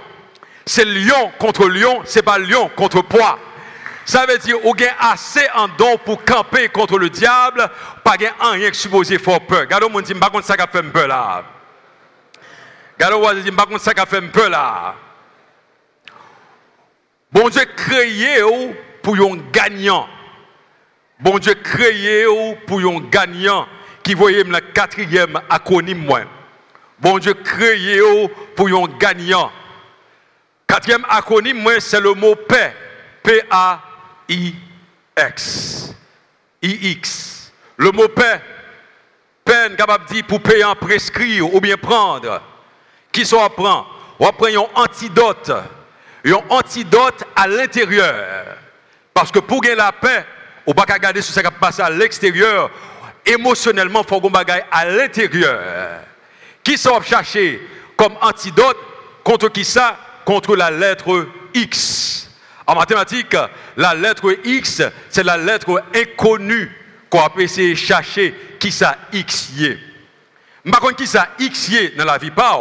C'est 0.64 0.84
lion 0.84 1.30
contre 1.38 1.68
lion, 1.68 2.02
c'est 2.04 2.22
pas 2.22 2.38
lion 2.38 2.70
contre 2.74 3.02
poids. 3.02 3.38
Ça 4.04 4.24
veut 4.26 4.38
dire 4.38 4.60
qu'on 4.60 4.72
a 4.72 5.12
assez 5.12 5.46
en 5.54 5.68
don 5.68 5.98
pour 5.98 6.24
camper 6.24 6.68
contre 6.68 6.98
le 6.98 7.10
diable, 7.10 7.68
pas 8.02 8.16
rien 8.40 8.70
qui 8.70 8.78
supposé 8.78 9.18
fort 9.18 9.40
peur. 9.46 9.60
Regardez, 9.60 9.88
mon 9.88 10.00
dit, 10.00 10.14
pas 10.14 10.30
ça 10.42 10.56
fait 10.56 10.82
peur 10.82 11.08
là. 11.08 11.44
Regardez, 12.98 13.42
dit, 13.42 13.52
pas 13.52 13.66
contre 13.66 13.80
ça 13.80 14.06
fait 14.06 14.20
peur 14.22 14.48
là. 14.48 14.94
Bon 17.30 17.48
Dieu 17.48 17.64
créé 17.76 18.42
pour 19.02 19.16
un 19.16 19.36
gagnant. 19.52 20.08
Bon 21.20 21.38
Dieu 21.38 21.54
créé 21.54 22.24
pour 22.66 22.80
un 22.80 23.00
gagnant 23.10 23.66
qui 24.02 24.14
voyait 24.14 24.44
le 24.44 24.60
quatrième 24.72 25.40
acronyme. 25.50 26.26
Bon 26.98 27.18
Dieu 27.18 27.34
créé 27.34 28.00
pour 28.54 28.68
un 28.68 28.86
gagnant. 28.98 29.52
Quatrième 30.66 31.04
acronyme 31.08 31.68
c'est 31.80 32.00
le 32.00 32.14
mot 32.14 32.34
paix. 32.34 32.74
P-A 33.22 33.82
I-X. 36.62 37.52
Le 37.76 37.90
mot 37.90 38.08
paix, 38.08 38.40
peine 39.44 39.76
capable 39.76 40.06
de 40.06 40.14
dire 40.14 40.26
pour 40.26 40.40
payer 40.40 40.64
prescrire 40.80 41.52
ou 41.52 41.60
bien 41.60 41.76
prendre. 41.76 42.40
Qui 43.16 43.24
soit 43.24 43.48
prend 43.48 43.86
On 44.18 44.30
prend 44.30 44.46
un 44.46 44.82
antidote. 44.82 45.50
Un 46.26 46.38
antidote 46.50 47.24
à 47.34 47.46
l'intérieur. 47.46 48.14
Parce 49.14 49.32
que 49.32 49.38
pour 49.38 49.62
gagner 49.62 49.76
la 49.76 49.90
paix, 49.90 50.26
on 50.66 50.72
ne 50.72 50.74
peut 50.76 50.84
pas 50.84 50.98
garder 50.98 51.22
ce 51.22 51.40
qui 51.40 51.46
passe 51.58 51.80
à 51.80 51.88
l'extérieur. 51.88 52.70
Émotionnellement, 53.24 54.02
il 54.02 54.06
faut 54.06 54.20
qu'on 54.20 54.30
à 54.30 54.84
l'intérieur. 54.84 56.02
Qui 56.62 56.76
sont 56.76 57.00
chercher 57.00 57.66
comme 57.96 58.18
antidote 58.20 58.76
contre 59.24 59.48
qui 59.48 59.64
ça? 59.64 59.96
Contre 60.26 60.54
la 60.54 60.70
lettre 60.70 61.26
X. 61.54 62.28
En 62.66 62.74
mathématiques, 62.74 63.34
la 63.78 63.94
lettre 63.94 64.36
X, 64.44 64.82
c'est 65.08 65.22
la 65.22 65.38
lettre 65.38 65.82
inconnue 65.94 66.70
qu'on 67.08 67.30
peut 67.30 67.40
essayer 67.40 67.70
de 67.70 67.78
chercher 67.78 68.34
qui 68.60 68.70
ça 68.70 68.94
X 69.10 69.52
y 69.54 69.64
est. 69.68 69.78
Par 70.70 70.80
contre, 70.80 70.96
qui 70.96 71.06
ça 71.06 71.28
X 71.38 71.68
y 71.68 71.76
est 71.76 71.96
dans 71.96 72.04
la 72.04 72.18
vie 72.18 72.30
pas, 72.30 72.58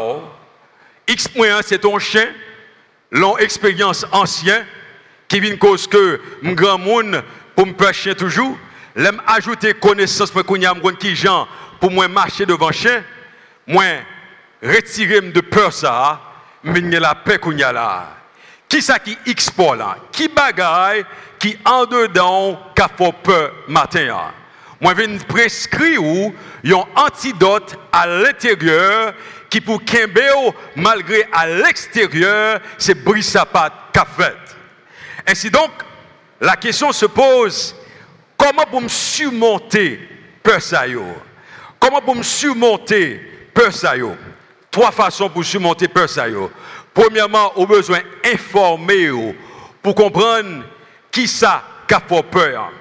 oh. 1.08 1.12
X 1.12 1.30
c'est 1.64 1.80
ton 1.80 2.00
chien, 2.00 2.28
long 3.12 3.38
expérience 3.38 4.06
ancien, 4.12 4.66
qui 5.28 5.40
vient 5.40 5.58
cause 5.58 5.88
que 5.88 6.22
mon 6.42 6.54
grand 6.54 6.78
monde 6.78 7.24
pour 7.56 7.66
me 7.66 7.92
chien 7.92 8.14
toujours, 8.14 8.58
l'aime 8.96 9.22
ajouter 9.28 9.74
connaissance 9.74 10.32
pour 10.32 10.46
qu'on 10.46 10.56
y 10.56 10.66
a 10.66 10.74
qui 11.00 11.16
pour 11.80 11.92
moi 11.92 12.08
marcher 12.08 12.46
devant 12.46 12.72
chien, 12.72 13.04
moi 13.68 13.84
retirer 14.62 15.22
de 15.22 15.42
peur 15.42 15.74
ça, 15.74 16.22
mais 16.64 16.82
la 16.82 17.16
paix 17.16 17.38
qu'on 17.38 17.52
y 17.52 17.64
a 17.64 17.72
là. 17.72 18.18
Qui 18.68 18.82
ça 18.82 19.00
qui 19.00 19.18
exporte 19.28 19.78
là? 19.78 19.98
Qui 20.12 20.28
bagaille 20.28 21.06
qui 21.40 21.58
en 21.66 21.86
dedans 21.86 22.60
qu'a 22.76 22.88
fait 22.88 23.14
peur 23.24 23.54
matin? 23.68 24.08
Hein? 24.10 24.32
Moi, 24.82 24.94
je 24.98 25.04
viens 25.04 25.18
prescrire 25.20 26.02
un 26.02 26.84
antidote 26.96 27.78
à 27.92 28.08
l'intérieur 28.08 29.14
qui 29.56 29.62
pour 29.62 29.86
Kimbeo, 29.86 30.54
malgré 30.76 31.26
à 31.32 31.48
l'extérieur, 31.48 32.60
c'est 32.78 33.02
brissapat 33.06 33.72
qu'a 33.94 34.04
fait. 34.04 34.36
Ainsi 35.26 35.50
donc, 35.50 35.72
la 36.42 36.58
question 36.58 36.92
se 36.92 37.06
pose, 37.06 37.74
comment 38.36 38.66
pour 38.70 38.82
me 38.82 38.90
surmonter 38.90 39.98
peur 40.44 40.62
ça 40.62 40.84
Comment 41.80 42.02
pour 42.02 42.18
me 42.18 42.24
surmonter 42.24 43.22
peur 43.54 43.72
ça 43.72 43.94
Trois 44.70 44.92
façons 44.92 45.30
pour 45.30 45.46
surmonter 45.46 45.88
peur 45.88 46.10
ça 46.10 46.26
Premièrement, 46.94 47.58
au 47.58 47.66
besoin 47.66 48.00
informer 48.26 49.10
pour 49.82 49.96
comprendre 49.96 50.66
qui 51.10 51.30
ça 51.30 51.64
a 51.90 52.00
fait 52.02 52.24
peur. 52.24 52.74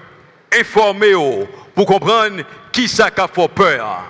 Informer 0.52 1.14
pour 1.72 1.86
comprendre 1.86 2.42
qui 2.72 2.88
ça 2.88 3.10
a 3.16 3.28
fait 3.28 3.48
peur. 3.48 4.02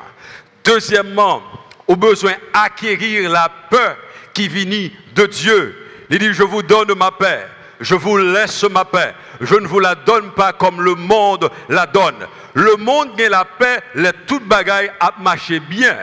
Deuxièmement, 0.65 1.43
au 1.87 1.97
besoin 1.97 2.35
acquérir 2.53 3.31
la 3.31 3.51
peur 3.71 3.97
qui 4.33 4.49
vient 4.49 4.89
de 5.15 5.27
Dieu. 5.27 5.77
Il 6.11 6.19
dit, 6.19 6.33
je 6.33 6.43
vous 6.43 6.63
donne 6.63 6.95
ma 6.97 7.11
paix, 7.11 7.47
je 7.81 7.95
vous 7.95 8.19
laisse 8.19 8.65
ma 8.65 8.85
paix, 8.85 9.15
je 9.41 9.55
ne 9.55 9.67
vous 9.67 9.81
la 9.81 9.95
donne 9.95 10.31
pas 10.33 10.53
comme 10.53 10.83
le 10.83 10.95
monde 10.95 11.51
la 11.69 11.87
donne. 11.87 12.27
Le 12.55 12.77
monde 12.77 13.17
gagne 13.17 13.31
la 13.31 13.45
paix, 13.45 13.81
les 13.95 14.13
toutes 14.27 14.45
bagailles 14.45 14.93
a 15.01 15.13
marché 15.19 15.61
bien. 15.61 15.97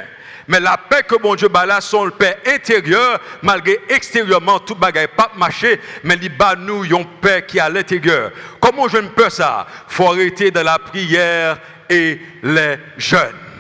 Mais 0.48 0.60
la 0.60 0.76
paix 0.78 1.04
que 1.04 1.16
mon 1.22 1.36
Dieu 1.36 1.48
bat 1.48 1.66
là, 1.66 1.80
son 1.80 2.10
paix 2.10 2.40
intérieure, 2.46 3.22
malgré 3.42 3.80
extérieurement 3.88 4.60
tout 4.60 4.76
bagaille 4.76 5.08
pas 5.16 5.32
marché, 5.38 5.80
mais 6.04 6.18
il 6.22 6.36
bat 6.36 6.56
nous 6.56 6.84
une 6.84 7.06
paix 7.22 7.46
qui 7.48 7.58
est 7.58 7.62
à 7.62 7.70
l'intérieur. 7.70 8.32
Comment 8.60 8.90
je 8.90 8.98
ne 8.98 9.08
peux 9.08 9.30
ça? 9.30 9.66
faut 9.88 10.08
arrêter 10.08 10.52
de 10.52 10.60
la 10.60 10.78
prière 10.78 11.58
et 11.90 12.20
les 12.44 12.78
jeûnes. 12.98 13.51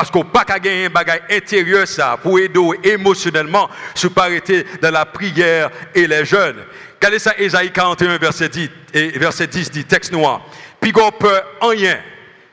Parce 0.00 0.10
qu'on 0.10 0.24
pas 0.24 0.46
qu'à 0.46 0.58
gagner 0.58 0.86
un 0.86 0.88
bagage 0.88 1.20
intérieur 1.30 1.86
ça, 1.86 2.18
pour 2.22 2.38
aider 2.38 2.58
émotionnellement, 2.84 3.68
pas 4.14 4.24
arrêter 4.24 4.64
de 4.80 4.88
la 4.88 5.04
prière 5.04 5.68
et 5.94 6.06
les 6.06 6.24
jeûnes. 6.24 6.64
Regardez 6.94 7.18
ça, 7.18 7.34
Ésaïe 7.36 7.70
41, 7.70 8.16
verset 8.16 8.48
10, 8.48 8.70
et 8.94 9.18
verset 9.18 9.46
10 9.46 9.70
dit, 9.70 9.84
texte 9.84 10.10
noir. 10.10 10.46
Puis 10.80 10.90
on 10.96 11.12
peut 11.12 11.42
rien, 11.60 11.98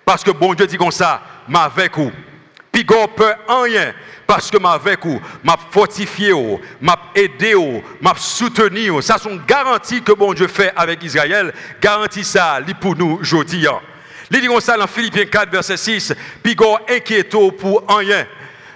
parce 0.04 0.26
que 0.26 0.32
bon 0.32 0.56
Dieu 0.56 0.68
dit 0.68 0.76
comme 0.76 0.92
ça, 0.92 1.22
m'avec 1.48 1.96
vous. 1.96 2.12
Puis 2.70 2.86
on 2.94 3.08
peut 3.08 3.34
rien, 3.48 3.94
parce 4.28 4.52
que 4.52 4.58
m'avec 4.58 5.06
vous, 5.06 5.22
m'a 5.42 5.56
fortifié, 5.72 6.34
m'a 6.82 7.00
aidé, 7.16 7.56
m'a 8.02 8.14
soutenu. 8.18 9.02
Ça 9.02 9.18
sont 9.18 9.40
garanties 9.48 10.02
que 10.02 10.12
bon 10.12 10.34
Dieu 10.34 10.48
fait 10.48 10.74
avec 10.76 11.02
Israël, 11.02 11.54
garantie 11.80 12.26
ça, 12.26 12.60
pour 12.82 12.94
nous 12.98 13.20
aujourd'hui. 13.22 13.66
Il 14.32 14.42
dit 14.42 14.48
ça 14.60 14.78
dans 14.78 14.88
Philippiens 14.88 15.26
4, 15.26 15.50
verset 15.50 15.78
6, 15.78 16.14
puis 16.44 16.56
go 16.56 16.78
inquiéto 16.90 17.52
pour 17.52 17.84
rien. 17.88 18.28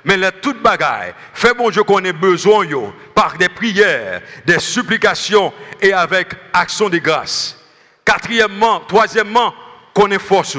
Mais 0.04 0.18
la 0.18 0.32
toute 0.32 0.62
bagaille, 0.62 1.14
fait 1.34 1.54
bon 1.54 1.70
Dieu 1.70 1.84
qu'on 1.84 2.04
ait 2.04 2.14
besoin 2.14 2.66
yo, 2.66 2.94
par 3.14 3.38
des 3.38 3.50
prières, 3.50 4.22
des 4.46 4.60
supplications 4.60 5.54
et 5.82 5.94
avec 5.94 6.30
action 6.54 6.90
de 6.90 6.98
grâce. 6.98 7.58
Quatrièmement, 8.04 8.80
troisièmement, 8.82 9.54
qu'on 9.94 10.10
ait 10.10 10.20
force. 10.20 10.58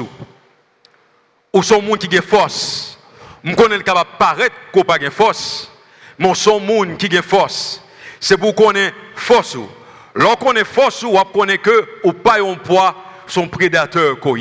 Ou 1.51 1.61
son 1.63 1.81
monde 1.81 1.97
qui 1.97 2.17
a 2.17 2.21
force. 2.21 2.97
Je 3.43 3.53
connais 3.53 3.77
le 3.77 3.83
capable 3.83 4.11
de 4.11 4.17
paraître 4.17 4.55
qu'on 4.71 4.79
n'a 4.79 4.85
pas 4.85 5.09
force. 5.09 5.69
Mais 6.17 6.33
son 6.35 6.59
monde 6.59 6.97
qui 6.97 7.09
force. 7.21 7.83
C'est 8.19 8.37
pour 8.37 8.55
qu'on 8.55 8.73
ait 8.73 8.93
force. 9.15 9.57
Lorsqu'on 10.15 10.53
est 10.53 10.63
force, 10.63 11.03
on 11.03 11.23
connaît 11.25 11.57
que 11.57 11.87
ou 12.03 12.13
pas 12.13 12.39
un 12.39 12.55
poids 12.55 12.95
son 13.27 13.47
prédateur 13.47 14.19
qu'on 14.19 14.35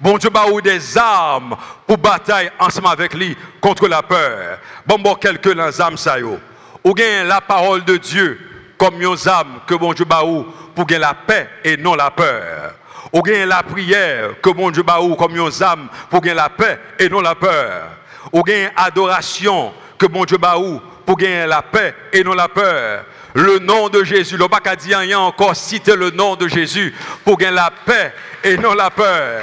Bon 0.00 0.16
Dieu 0.16 0.30
bah 0.30 0.46
des 0.64 0.96
armes 0.96 1.54
pour 1.86 1.98
bataille 1.98 2.50
ensemble 2.58 2.88
avec 2.88 3.12
lui 3.12 3.36
contre 3.60 3.86
la 3.86 4.02
peur. 4.02 4.58
Bon 4.86 4.98
bon 4.98 5.14
quelques 5.14 5.54
âmes 5.78 5.98
ça 5.98 6.18
yo. 6.18 6.38
Ou 6.82 6.94
gagne 6.94 7.26
la 7.26 7.42
parole 7.42 7.84
de 7.84 7.98
Dieu 7.98 8.40
comme 8.78 9.02
une 9.02 9.28
âme 9.28 9.60
que 9.66 9.74
bon 9.74 9.92
Dieu 9.92 10.06
bah 10.06 10.24
ou 10.24 10.46
pour 10.74 10.86
gagner 10.86 11.02
la 11.02 11.12
paix 11.12 11.50
et 11.62 11.76
non 11.76 11.94
la 11.96 12.10
peur. 12.10 12.72
Ou 13.12 13.20
gagne 13.20 13.44
la 13.44 13.62
prière 13.62 14.40
que 14.40 14.48
bon 14.48 14.70
Dieu 14.70 14.82
bah 14.82 15.02
ou 15.02 15.16
comme 15.16 15.36
une 15.36 15.62
âme 15.62 15.88
pour 16.08 16.22
gagner 16.22 16.36
la 16.36 16.48
paix 16.48 16.80
et 16.98 17.10
non 17.10 17.20
la 17.20 17.34
peur. 17.34 17.88
Ou 18.32 18.42
gagne 18.42 18.70
adoration 18.74 19.74
que 19.98 20.06
bon 20.06 20.24
Dieu 20.24 20.38
bah 20.38 20.56
ou 20.56 20.80
pour 21.04 21.18
gagner 21.18 21.46
la 21.46 21.60
paix 21.60 21.94
et 22.10 22.24
non 22.24 22.32
la 22.32 22.48
peur. 22.48 23.04
Le 23.34 23.58
nom 23.58 23.90
de 23.90 24.02
Jésus, 24.02 24.38
le 24.38 24.48
pas 24.48 24.76
dire 24.76 25.00
rien 25.00 25.18
encore 25.18 25.54
citer 25.54 25.94
le 25.94 26.10
nom 26.10 26.36
de 26.36 26.48
Jésus 26.48 26.94
pour 27.22 27.36
gagner 27.36 27.56
la 27.56 27.70
paix 27.84 28.14
et 28.42 28.56
non 28.56 28.72
la 28.72 28.88
peur 28.88 29.42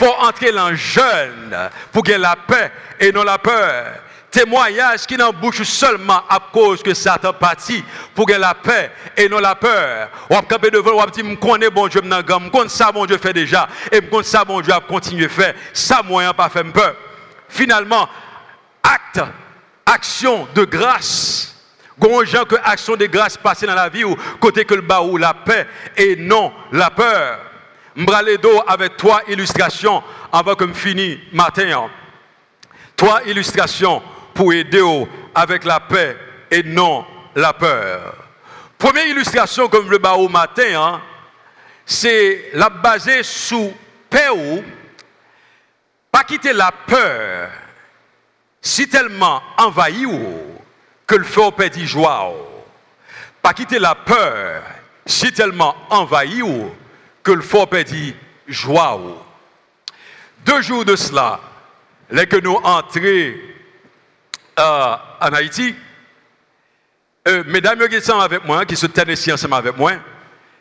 pour 0.00 0.18
entrer 0.24 0.50
dans 0.50 0.70
le 0.70 0.76
jeûne, 0.76 1.54
pour 1.92 2.02
gagner 2.02 2.22
la 2.22 2.34
paix 2.34 2.72
et 2.98 3.12
non 3.12 3.22
la 3.22 3.36
peur. 3.36 3.96
Témoignage 4.30 5.04
qui 5.06 5.14
n'embouche 5.14 5.62
seulement 5.64 6.22
à 6.26 6.40
cause 6.50 6.82
que 6.82 6.94
Satan 6.94 7.34
parti 7.34 7.84
pour 8.14 8.24
gagner 8.24 8.40
la 8.40 8.54
paix 8.54 8.90
et 9.14 9.28
non 9.28 9.40
la 9.40 9.54
peur. 9.54 10.08
On 10.30 10.36
va 10.36 10.40
camper 10.40 10.70
devant, 10.70 10.92
on 10.92 11.00
va 11.00 11.06
dire, 11.08 11.22
je 11.22 11.68
bon 11.68 11.86
Dieu, 11.88 12.00
je 12.02 12.48
connais 12.48 12.68
ça, 12.70 12.90
bon 12.90 13.04
Dieu 13.04 13.18
fait 13.18 13.34
déjà, 13.34 13.68
et 13.92 13.96
je 13.96 14.00
connais 14.08 14.22
ça, 14.22 14.42
bon 14.42 14.62
Dieu 14.62 14.72
a 14.72 14.80
continué 14.80 15.26
à 15.26 15.28
faire. 15.28 15.54
Ça, 15.74 16.00
moyen 16.02 16.32
pas 16.32 16.48
fait 16.48 16.64
peur. 16.64 16.96
Finalement, 17.50 18.08
acte, 18.82 19.20
action 19.84 20.48
de 20.54 20.64
grâce. 20.64 21.54
Gon 21.98 22.24
gens 22.24 22.46
que 22.46 22.56
action 22.64 22.96
de 22.96 23.04
grâce 23.04 23.36
passe 23.36 23.64
dans 23.64 23.74
la 23.74 23.90
vie 23.90 24.04
ou 24.04 24.16
côté 24.40 24.64
que 24.64 24.72
le 24.72 24.80
bas 24.80 25.02
ou 25.02 25.18
la 25.18 25.34
paix 25.34 25.66
et 25.94 26.16
non 26.16 26.54
la 26.72 26.88
peur. 26.88 27.49
M'braledo 27.96 28.62
avec 28.66 28.96
trois 28.96 29.22
illustrations 29.28 30.02
avant 30.32 30.54
que 30.54 30.66
je 30.66 30.72
finisse 30.72 31.18
matin. 31.32 31.90
Trois 32.96 33.22
illustrations 33.24 34.02
pour 34.34 34.52
aider 34.52 35.06
avec 35.34 35.64
la 35.64 35.80
paix 35.80 36.16
et 36.50 36.62
non 36.62 37.04
la 37.34 37.52
peur. 37.52 38.14
Première 38.78 39.06
illustration 39.06 39.68
comme 39.68 39.90
le 39.90 39.98
bas 39.98 40.14
au 40.14 40.28
matin, 40.28 40.62
hein, 40.74 41.00
c'est 41.84 42.50
la 42.54 42.68
basée 42.68 43.22
sous 43.22 43.72
paix 44.08 44.28
pas 46.10 46.24
quitter 46.24 46.52
la 46.52 46.72
peur 46.72 47.50
si 48.60 48.88
tellement 48.88 49.42
envahi 49.56 50.06
que 51.06 51.14
le 51.14 51.24
feu 51.24 51.50
perdit 51.56 51.86
joie. 51.86 52.32
Pas 53.40 53.54
quitter 53.54 53.78
la 53.78 53.94
peur 53.94 54.62
si 55.06 55.32
tellement 55.32 55.74
envahi 55.88 56.42
que 57.22 57.32
le 57.32 57.42
fort 57.42 57.68
dit 57.86 58.14
joie. 58.46 59.00
Deux 60.44 60.62
jours 60.62 60.84
de 60.84 60.96
cela, 60.96 61.40
les 62.10 62.26
que 62.26 62.36
nous 62.36 62.56
entrons 62.64 63.00
euh, 64.58 64.96
en 65.20 65.32
Haïti, 65.32 65.74
euh, 67.28 67.44
mesdames 67.46 67.86
qui 67.88 68.00
sont 68.00 68.18
avec 68.18 68.44
moi, 68.44 68.64
qui 68.64 68.76
sont 68.76 68.88
ici 69.08 69.32
ensemble 69.32 69.54
avec 69.54 69.76
moi, 69.76 69.92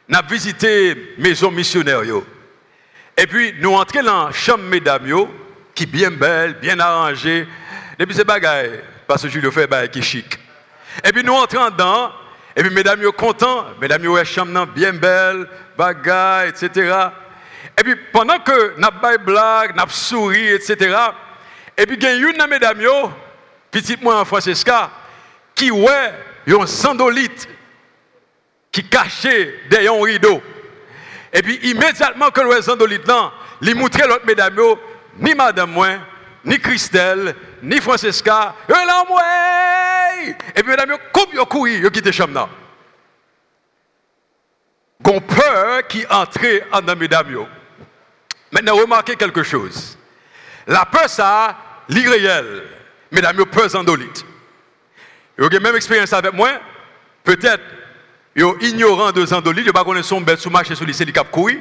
nous 0.07 0.17
avons 0.17 0.27
visité 0.27 1.15
maison 1.17 1.51
missionnaire. 1.51 2.01
Et 3.17 3.27
puis, 3.27 3.53
nous 3.59 3.73
entrons 3.73 4.03
dans 4.03 4.27
la 4.27 4.31
chambre 4.31 4.63
mesdames, 4.63 5.07
qui 5.73 5.83
est 5.83 5.87
bien 5.87 6.11
belle, 6.11 6.55
bien 6.55 6.79
arrangée. 6.79 7.47
Et 7.97 8.05
puis, 8.05 8.15
c'est 8.15 8.25
bagaille, 8.25 8.81
parce 9.07 9.23
que 9.23 9.29
Julio 9.29 9.51
fait 9.51 9.67
bagaille 9.67 9.89
qui 9.89 9.99
est 9.99 10.03
chic. 10.03 10.39
Et 11.03 11.11
puis, 11.11 11.23
nous 11.23 11.33
entrons 11.33 11.69
dedans, 11.69 12.11
et 12.55 12.63
puis, 12.63 12.73
mesdames, 12.73 13.01
sont 13.03 13.11
contents, 13.11 13.65
mesdames, 13.79 14.03
sont 14.03 14.23
chambre 14.23 14.67
bien 14.67 14.93
belle, 14.93 15.47
bagaille, 15.77 16.49
etc. 16.49 17.09
Et 17.79 17.83
puis 17.83 17.95
pendant 18.11 18.39
que 18.39 18.75
nous 18.77 18.87
avons 18.87 19.23
blague, 19.23 19.75
nous 19.75 19.89
souri, 19.89 20.49
etc. 20.49 20.95
Et 21.77 21.85
puis 21.85 21.95
il 21.95 22.03
y 22.03 22.07
a 22.07 22.15
une 22.15 22.45
mesdames, 22.49 22.81
petite 23.71 24.01
moi 24.01 24.19
en 24.19 24.25
Francesca, 24.25 24.91
qui 25.55 25.71
ouais, 25.71 26.13
un 26.47 26.65
sandolite 26.65 27.47
qui 28.71 28.83
cachait 28.83 29.61
derrière 29.69 29.93
un 29.93 30.03
rideau. 30.03 30.41
Et 31.31 31.41
puis 31.41 31.55
immédiatement 31.63 32.31
que 32.31 32.41
le 32.41 32.61
sandolite 32.61 33.07
là, 33.07 33.31
il 33.61 33.75
montrait 33.75 34.07
l'autre 34.07 34.25
mesdames, 34.25 34.59
ni 35.17 35.33
madame 35.33 35.75
ni 36.43 36.59
Christelle, 36.59 37.35
ni 37.61 37.79
Francesca, 37.79 38.55
là 38.67 39.03
moi. 39.07 39.23
Et 40.55 40.63
puis 40.63 40.69
mesdames, 40.71 40.97
coupe 41.11 41.33
yo 41.33 41.45
courir, 41.45 41.79
yo 41.81 41.89
quitte 41.89 42.11
chambre 42.11 42.49
gon 45.01 45.21
peur 45.21 45.87
qui 45.87 46.05
entrait 46.09 46.65
en 46.71 46.81
dans 46.81 46.95
mesdames. 46.95 47.47
Maintenant, 48.51 48.75
remarquez 48.75 49.15
quelque 49.15 49.43
chose. 49.43 49.97
La 50.67 50.85
peur, 50.85 51.09
ça, 51.09 51.55
l'irréel. 51.87 52.63
Mesdames, 53.11 53.45
peur 53.45 53.69
zandolite. 53.69 54.25
Vous 55.37 55.45
avez 55.45 55.59
même 55.59 55.75
expérience 55.75 56.13
avec 56.13 56.33
moi. 56.33 56.51
Peut-être, 57.23 57.63
vous 58.35 58.57
ignorant 58.61 59.11
de 59.11 59.25
zandolite, 59.25 59.65
vous 59.65 59.79
ne 59.79 59.83
connaissez 59.83 60.09
son 60.09 60.21
bête 60.21 60.39
sous 60.39 60.49
marché 60.49 60.75
sur 60.75 60.85
les 60.85 61.11
cap 61.11 61.29
courir. 61.31 61.59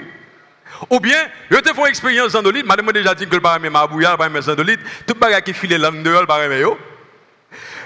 Ou 0.90 1.00
bien, 1.00 1.28
vous 1.50 1.56
avez 1.56 1.72
fait 1.72 1.80
une 1.80 1.86
expérience 1.86 2.32
zandolite. 2.32 2.66
Madame 2.66 2.92
déjà 2.92 3.14
dit 3.14 3.26
que 3.26 3.34
le 3.34 3.40
barème 3.40 3.70
m'a 3.70 3.86
bouillard, 3.86 4.12
le 4.12 4.18
barème 4.18 4.40
zandolite. 4.40 4.80
Tout 5.06 5.14
le 5.14 5.20
bagage 5.20 5.42
qui 5.42 5.54
file 5.54 5.76
l'âme 5.76 6.02
dehors, 6.02 6.20
le 6.20 6.26
barème 6.26 6.76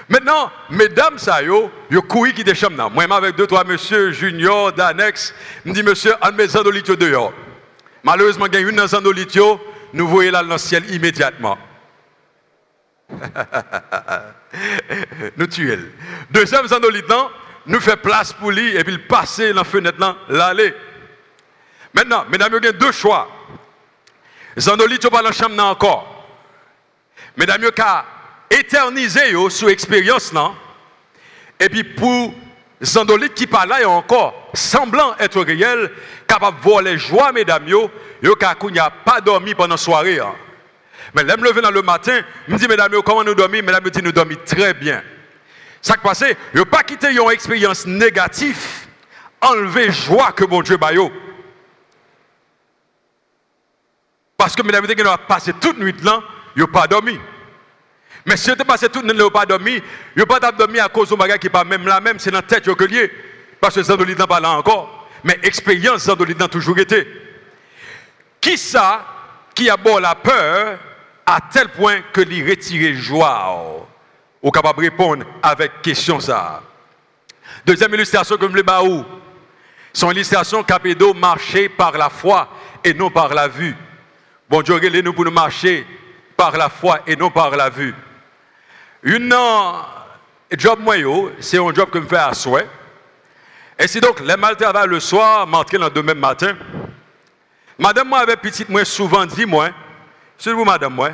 Maintenant, 0.09 0.51
mesdames, 0.69 1.17
ça 1.17 1.41
yo, 1.41 1.71
yo 1.89 2.01
couru 2.01 2.33
qui 2.33 2.43
des 2.43 2.55
chambres. 2.55 2.89
Moi, 2.91 3.05
avec 3.09 3.35
deux, 3.35 3.47
trois 3.47 3.63
monsieur 3.63 4.11
junior 4.11 4.73
d'annexe, 4.73 5.33
me 5.63 5.73
dit, 5.73 5.81
monsieur, 5.81 6.13
un 6.21 6.31
mes 6.31 6.55
andolites 6.55 6.91
dehors. 6.91 7.33
Malheureusement, 8.03 8.47
il 8.47 8.53
y 8.53 8.57
a 8.57 8.59
une 8.59 8.75
dans 8.75 8.93
andolites, 8.93 9.39
nous 9.93 10.07
voyons 10.07 10.31
là 10.31 10.43
dans 10.43 10.53
le 10.53 10.57
ciel 10.57 10.83
immédiatement. 10.93 11.57
nous 15.37 15.47
tuons. 15.47 15.79
Deuxième 16.29 16.65
andolite, 16.71 17.05
nous 17.65 17.79
fait 17.79 17.95
place 17.95 18.33
pour 18.33 18.51
lui 18.51 18.75
et 18.75 18.83
puis 18.83 18.97
passer 18.97 19.51
dans 19.51 19.61
la 19.61 19.63
fenêtre, 19.63 20.17
l'aller. 20.27 20.73
Maintenant, 21.93 22.25
mesdames, 22.29 22.57
il 22.61 22.69
y 22.69 22.73
deux 22.73 22.91
choix. 22.91 23.29
Zandolite, 24.57 25.09
pas 25.09 25.21
dans 25.21 25.29
la 25.29 25.31
chambre 25.31 25.61
encore. 25.63 26.25
Mesdames, 27.37 27.61
il 27.61 27.71
y 27.77 27.81
a 27.81 28.05
éterniser 28.49 29.33
sur 29.49 29.67
l'expérience 29.67 30.31
là. 30.31 30.51
Et 31.59 31.69
puis 31.69 31.83
pour 31.83 32.33
Zandolite 32.83 33.33
qui 33.33 33.47
parle 33.47 33.69
là 33.69 33.89
encore, 33.89 34.49
semblant 34.53 35.15
être 35.19 35.41
réel, 35.41 35.91
capable 36.27 36.57
de 36.57 36.63
voir 36.63 36.81
les 36.81 36.97
joies, 36.97 37.31
mesdames, 37.31 37.67
yo, 37.67 37.89
yo 38.21 38.35
n'a 38.71 38.89
pas 38.89 39.21
dormi 39.21 39.55
pendant 39.55 39.75
la 39.75 39.77
soirée. 39.77 40.19
Hein. 40.19 40.35
Mais 41.15 41.23
là, 41.23 41.37
me 41.37 41.43
lever 41.45 41.61
dans 41.61 41.71
le 41.71 41.81
matin, 41.81 42.21
me 42.47 42.57
dit, 42.57 42.67
mesdames, 42.67 43.01
comment 43.05 43.23
nous 43.23 43.35
dormons 43.35 43.61
Mesdames, 43.61 43.83
me 43.83 43.89
dit, 43.89 44.01
nous 44.01 44.11
dormons 44.11 44.35
très 44.45 44.73
bien. 44.73 45.01
Ça 45.81 45.95
qui 45.95 46.01
passe, 46.01 46.23
yo 46.53 46.65
pas 46.65 46.83
quitter 46.83 47.11
une 47.11 47.31
expérience 47.31 47.85
négative, 47.85 48.87
enlever 49.41 49.91
joie 49.91 50.31
que 50.31 50.45
mon 50.45 50.61
Dieu 50.61 50.77
baillot. 50.77 51.11
Parce 54.37 54.55
que 54.55 54.61
mesdames, 54.61 54.85
vous 54.85 54.91
avez 54.91 55.17
passé 55.27 55.53
toute 55.53 55.77
nuit 55.77 55.95
là, 56.03 56.21
vous 56.55 56.67
pas 56.67 56.87
dormi. 56.87 57.19
Mais 58.25 58.37
si 58.37 58.45
vous 58.49 58.53
avez 58.53 58.63
passé 58.63 58.89
toute 58.89 59.03
nuit 59.03 59.17
vous 59.17 59.29
pas 59.29 59.45
dormi, 59.45 59.81
vous 60.15 60.25
pas 60.25 60.39
dormi 60.51 60.79
à 60.79 60.87
cause 60.89 61.09
de 61.09 61.15
bagage 61.15 61.39
qui 61.39 61.49
pas 61.49 61.63
même 61.63 61.85
là 61.85 61.99
même, 61.99 62.19
c'est 62.19 62.31
dans 62.31 62.37
la 62.37 62.43
tête 62.43 62.73
que 62.73 62.83
lié. 62.83 63.11
Parce 63.59 63.75
que 63.75 63.83
Zandolit 63.83 64.15
n'a 64.15 64.27
pas 64.27 64.39
là 64.39 64.51
encore. 64.51 65.07
Mais 65.23 65.39
expérience 65.43 66.03
Zandolit 66.03 66.35
n'a 66.35 66.47
toujours 66.47 66.77
été. 66.79 67.07
Qui 68.41 68.57
ça 68.57 69.05
qui 69.55 69.69
a 69.69 69.77
bon 69.77 69.97
la 69.99 70.15
peur 70.15 70.77
à 71.25 71.39
tel 71.51 71.69
point 71.69 72.01
que 72.11 72.21
lui 72.21 72.47
retirer 72.49 72.93
joie? 72.95 73.87
Ou 74.41 74.51
capable 74.51 74.79
de 74.79 74.89
répondre 74.89 75.25
avec 75.41 75.81
question 75.81 76.19
ça? 76.19 76.61
Deuxième 77.65 77.93
illustration 77.93 78.35
comme 78.35 78.55
le 78.55 78.63
baou. 78.63 79.05
Son 79.93 80.11
illustration 80.11 80.63
capédo 80.63 81.13
marcher 81.13 81.69
par 81.69 81.93
la 81.97 82.09
foi 82.09 82.49
et 82.83 82.93
non 82.93 83.09
par 83.09 83.33
la 83.33 83.47
vue. 83.47 83.75
Bon 84.53 84.61
Dieu, 84.61 84.77
nous 85.01 85.13
pour 85.13 85.25
nous 85.25 85.31
marcher 85.31 85.83
par 86.37 86.55
la 86.55 86.69
foi 86.69 86.99
et 87.07 87.15
non 87.15 87.31
par 87.31 87.49
la 87.55 87.71
vue. 87.71 87.95
Une 89.01 89.35
job 90.55 90.79
moi 90.79 90.93
c'est 91.39 91.57
un 91.57 91.73
job 91.73 91.89
que 91.89 91.99
je 91.99 92.05
fais 92.05 92.17
à 92.17 92.35
souhait. 92.35 92.67
Et 93.79 93.87
si 93.87 93.99
donc 93.99 94.19
les 94.19 94.37
mal 94.37 94.55
travail 94.55 94.87
le 94.89 94.99
soir, 94.99 95.47
m'entrer 95.47 95.79
le 95.79 95.89
demain 95.89 96.13
matin. 96.13 96.55
Madame 97.79 98.09
moi 98.09 98.19
avait 98.19 98.35
petite 98.35 98.69
moi 98.69 98.85
souvent 98.85 99.25
dit 99.25 99.47
moi, 99.47 99.71
c'est 100.37 100.51
vous 100.51 100.63
madame 100.63 100.93
moi, 100.93 101.09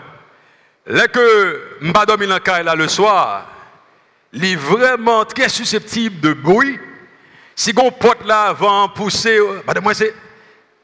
là 0.86 1.08
que 1.08 1.78
m'pas 1.80 2.06
dormir 2.06 2.28
dans 2.28 2.64
là 2.66 2.76
le 2.76 2.90
soir, 2.90 3.48
il 4.34 4.44
est 4.44 4.58
vraiment 4.58 5.24
très 5.24 5.48
susceptible 5.48 6.20
de 6.20 6.34
bruit. 6.34 6.78
Si 7.56 7.74
on 7.78 7.90
porte 7.90 8.26
là 8.26 8.48
avant 8.48 8.90
pousser, 8.90 9.40
madame 9.66 9.86
moi 9.86 9.94
c'est 9.94 10.14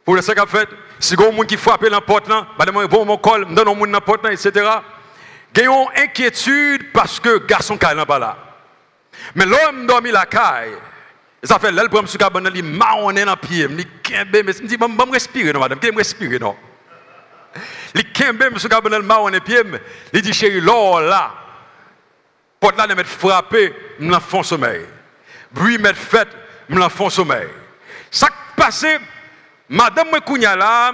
pour 0.05 0.15
le 0.15 0.21
sac 0.21 0.37
à 0.37 0.45
fait, 0.45 0.69
si 0.99 1.15
vous 1.15 1.31
monde 1.31 1.47
qui 1.47 1.57
frappe 1.57 1.83
la 1.83 2.01
porte 2.01 2.29
madame, 2.57 2.85
bon 2.87 3.05
mon 3.05 3.17
col, 3.17 3.45
me 3.45 3.99
porte 3.99 4.25
etc. 4.25 4.69
Ils 5.57 5.69
ont 5.69 5.89
inquiétude 5.95 6.91
parce 6.91 7.19
que 7.19 7.37
garçon 7.45 7.77
caille 7.77 7.95
n'est 7.95 8.05
pas 8.05 8.19
là. 8.19 8.37
Mais 9.35 9.45
l'homme 9.45 9.87
dormi 9.87 10.11
la 10.11 10.25
caille. 10.25 10.75
Ça 11.43 11.59
fait 11.59 11.71
l'aile 11.71 11.89
cabane 11.89 12.49
li 12.49 12.61
marronné 12.63 13.23
dans 13.23 13.37
pied, 13.37 13.67
li 13.67 13.85
kembe 14.01 14.43
mais 14.43 14.43
me 14.43 15.05
me 15.05 15.11
respirer 15.11 15.53
madame, 15.53 15.79
me 15.79 15.97
respirer 15.97 16.39
non. 16.39 16.55
Li 17.93 18.03
kembe 18.03 18.49
marronné 19.03 19.39
pied, 19.39 19.61
il 20.11 20.21
dit 20.21 20.33
chérie 20.33 20.59
l'or 20.59 21.01
là. 21.01 21.31
Porte 22.59 22.77
là 22.77 22.87
de 22.87 22.95
mettre 22.95 23.09
frappé, 23.09 23.73
me 23.99 24.19
fond 24.19 24.41
sommeil. 24.41 24.85
Bruit 25.51 25.77
mettre 25.77 25.99
fait, 25.99 26.27
me 26.67 26.89
fond 26.89 27.09
sommeil. 27.09 27.47
Ça 28.09 28.29
Madame 29.69 30.11
Mekounya 30.11 30.55
là, 30.55 30.93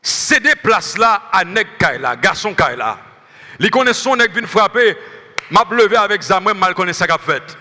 c'est 0.00 0.40
des 0.40 0.56
places 0.56 0.96
là 0.98 1.22
à 1.32 1.44
Neg 1.44 1.66
Kaila, 1.78 2.16
garçon 2.16 2.54
Kaila. 2.54 2.98
Les 3.58 3.70
connaît 3.70 3.92
son 3.92 4.16
nèg 4.16 4.32
vient 4.32 4.46
frapper, 4.46 4.96
m'a 5.50 5.64
levé 5.70 5.96
avec 5.96 6.22
Zamoué, 6.22 6.54
mal 6.54 6.74
connaît 6.74 6.92
ça 6.92 7.06
qu'a 7.06 7.18
fait. 7.18 7.56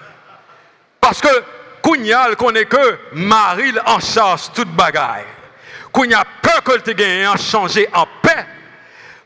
Parce 0.99 1.21
que 1.21 1.27
Kounya 1.81 2.33
connaît 2.35 2.65
que 2.65 2.99
Marie 3.13 3.73
en 3.85 3.99
charge 3.99 4.51
toute 4.53 4.69
bagaille. 4.69 5.25
Kounya 5.91 6.23
peur 6.41 6.63
que 6.63 6.79
te 6.79 6.91
gagne 6.91 7.27
en 7.27 7.37
changer 7.37 7.87
en 7.93 8.07
paix. 8.21 8.45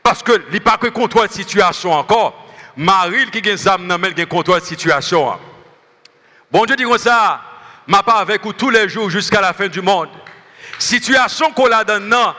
Parce 0.02 0.22
que 0.22 0.32
il 0.52 0.60
pas 0.60 0.76
que 0.76 0.88
contrôle 0.88 1.30
situation 1.30 1.92
encore. 1.92 2.46
Marie 2.76 3.30
qui 3.30 3.40
gagne 3.40 3.56
zam 3.56 3.86
nan 3.86 4.00
qui 4.12 4.26
contrôle 4.26 4.58
la 4.58 4.64
situation. 4.64 5.38
Bon 6.50 6.64
Dieu 6.64 6.76
dit 6.76 6.84
comme 6.84 6.98
ça, 6.98 7.40
m'a 7.86 8.02
pas 8.02 8.16
avec 8.16 8.42
vous 8.42 8.52
tous 8.52 8.70
les 8.70 8.88
jours 8.88 9.08
jusqu'à 9.08 9.40
la 9.40 9.52
fin 9.52 9.68
du 9.68 9.80
monde 9.80 10.08
situation 10.78 11.50
qu'on 11.52 11.70
a 11.70 11.84
dans 11.84 12.34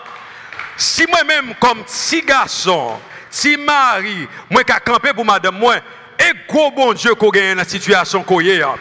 si 0.77 1.05
moi-même, 1.07 1.53
comme 1.59 1.83
petit 1.83 2.21
garçon, 2.21 2.99
si 3.29 3.57
mari, 3.57 4.27
moi 4.49 4.63
qui 4.63 4.73
campé 4.85 5.13
pour 5.13 5.25
madame, 5.25 5.57
moi, 5.57 5.75
et 6.17 6.33
gros 6.47 6.71
bon 6.71 6.93
Dieu 6.93 7.13
qu'on 7.15 7.29
gagne 7.29 7.51
dans 7.51 7.57
la 7.57 7.65
situation 7.65 8.23
qu'on 8.23 8.39
est. 8.39 8.61
Hein. 8.61 8.75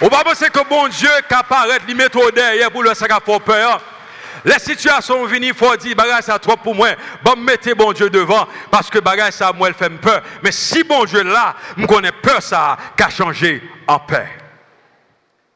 On 0.00 0.08
va 0.08 0.24
penser 0.24 0.48
que 0.50 0.66
bon 0.68 0.88
Dieu 0.88 1.10
qui 1.28 1.34
apparaît, 1.34 1.78
il 1.88 1.94
met 1.94 2.08
derrière 2.34 2.70
pour 2.70 2.82
le 2.82 2.94
ça 2.94 3.06
faire 3.06 3.20
peur. 3.20 3.74
Hein. 3.74 3.80
Les 4.44 4.58
situations 4.58 5.24
viennent, 5.26 5.44
il 5.44 5.54
faut 5.54 5.74
dire, 5.76 5.96
bagage 5.96 6.24
ça 6.24 6.38
trop 6.38 6.56
pour 6.56 6.74
moi. 6.74 6.90
Bon, 7.22 7.34
mettez 7.36 7.74
bon 7.74 7.92
Dieu 7.92 8.08
devant, 8.08 8.46
parce 8.70 8.88
que 8.88 8.98
bagage 8.98 9.32
ça, 9.32 9.52
moi, 9.52 9.68
elle 9.68 9.74
fait 9.74 9.90
peur. 9.90 10.22
Mais 10.42 10.52
si 10.52 10.84
bon 10.84 11.04
Dieu 11.04 11.22
là, 11.22 11.56
je 11.76 11.84
connais 11.84 12.12
peur 12.12 12.42
ça, 12.42 12.76
qu'a 12.96 13.10
changé 13.10 13.62
en 13.86 13.98
paix. 13.98 14.45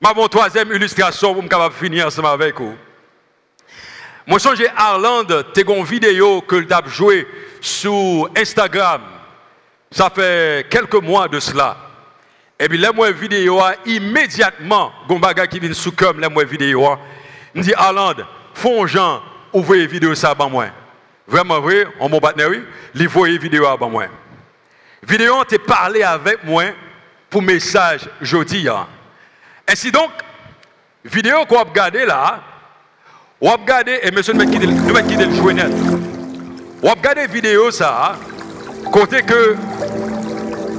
Ma 0.02 0.14
mon 0.14 0.28
troisième 0.28 0.72
illustration 0.72 1.34
pour 1.34 1.42
me 1.42 1.70
finir 1.70 2.06
ensemble 2.06 2.28
avec 2.28 2.58
vous. 2.58 2.74
Moi, 4.26 4.38
j'ai 4.56 4.68
Arland, 4.74 5.26
t'es 5.52 5.60
une 5.60 5.84
vidéo 5.84 6.40
que 6.40 6.56
tu 6.56 6.72
as 6.72 6.82
joué 6.86 7.28
sur 7.60 8.30
Instagram. 8.34 9.02
Ça 9.90 10.08
fait 10.08 10.66
quelques 10.70 10.94
mois 10.94 11.28
de 11.28 11.38
cela. 11.38 11.76
Et 12.58 12.66
puis, 12.66 12.78
là, 12.78 12.92
moi, 12.92 13.10
vidéo, 13.10 13.60
immédiatement, 13.84 14.90
Gombaga 15.06 15.46
qui 15.46 15.58
vient 15.58 15.74
sous 15.74 15.92
comme, 15.92 16.18
là, 16.18 16.30
moi, 16.30 16.44
vidéo, 16.44 16.96
me 17.54 17.62
dit, 17.62 17.74
Arland, 17.74 18.24
font 18.54 18.86
gens, 18.86 19.20
ouvrez 19.52 19.86
vidéo 19.86 20.14
ça 20.14 20.30
avant 20.30 20.48
moi. 20.48 20.68
Vraiment 21.26 21.60
vrai, 21.60 21.86
on 21.98 22.08
mon 22.08 22.20
partenaire, 22.20 22.48
il 22.94 23.08
voit 23.08 23.28
vidéo 23.36 23.66
avant 23.66 23.90
moi. 23.90 24.06
Vidéo, 25.02 25.44
t'es 25.44 25.58
parlé 25.58 26.02
avec 26.02 26.42
moi 26.42 26.64
pour 27.28 27.42
message 27.42 28.08
jeudi. 28.22 28.66
Hein. 28.66 28.86
Ainsi 29.72 29.92
donc, 29.92 30.10
vidéo 31.04 31.46
qu'on 31.48 31.58
a 31.58 31.62
regardé 31.62 32.04
là, 32.04 32.40
on 33.40 33.50
a 33.50 33.52
regardé, 33.52 34.00
et 34.02 34.10
monsieur, 34.10 34.32
nous 34.32 34.40
le 34.40 35.30
jouer 35.32 35.54
net. 35.54 35.70
On 36.82 36.88
a 36.88 36.94
regardé 36.94 37.28
vidéo 37.28 37.70
ça, 37.70 38.16
côté 38.90 39.22
que, 39.22 39.54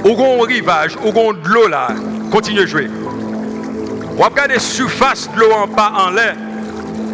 au 0.04 0.42
un 0.42 0.46
rivage, 0.46 0.96
au 0.96 1.10
de 1.32 1.48
l'eau 1.48 1.68
là, 1.68 1.88
continue 2.30 2.60
de 2.60 2.66
jouer. 2.66 2.90
On 4.18 4.24
a 4.24 4.28
regardé 4.28 4.58
surface 4.58 5.30
de 5.32 5.40
l'eau 5.40 5.52
en 5.52 5.66
bas 5.66 5.92
en 5.96 6.10
l'air. 6.10 6.36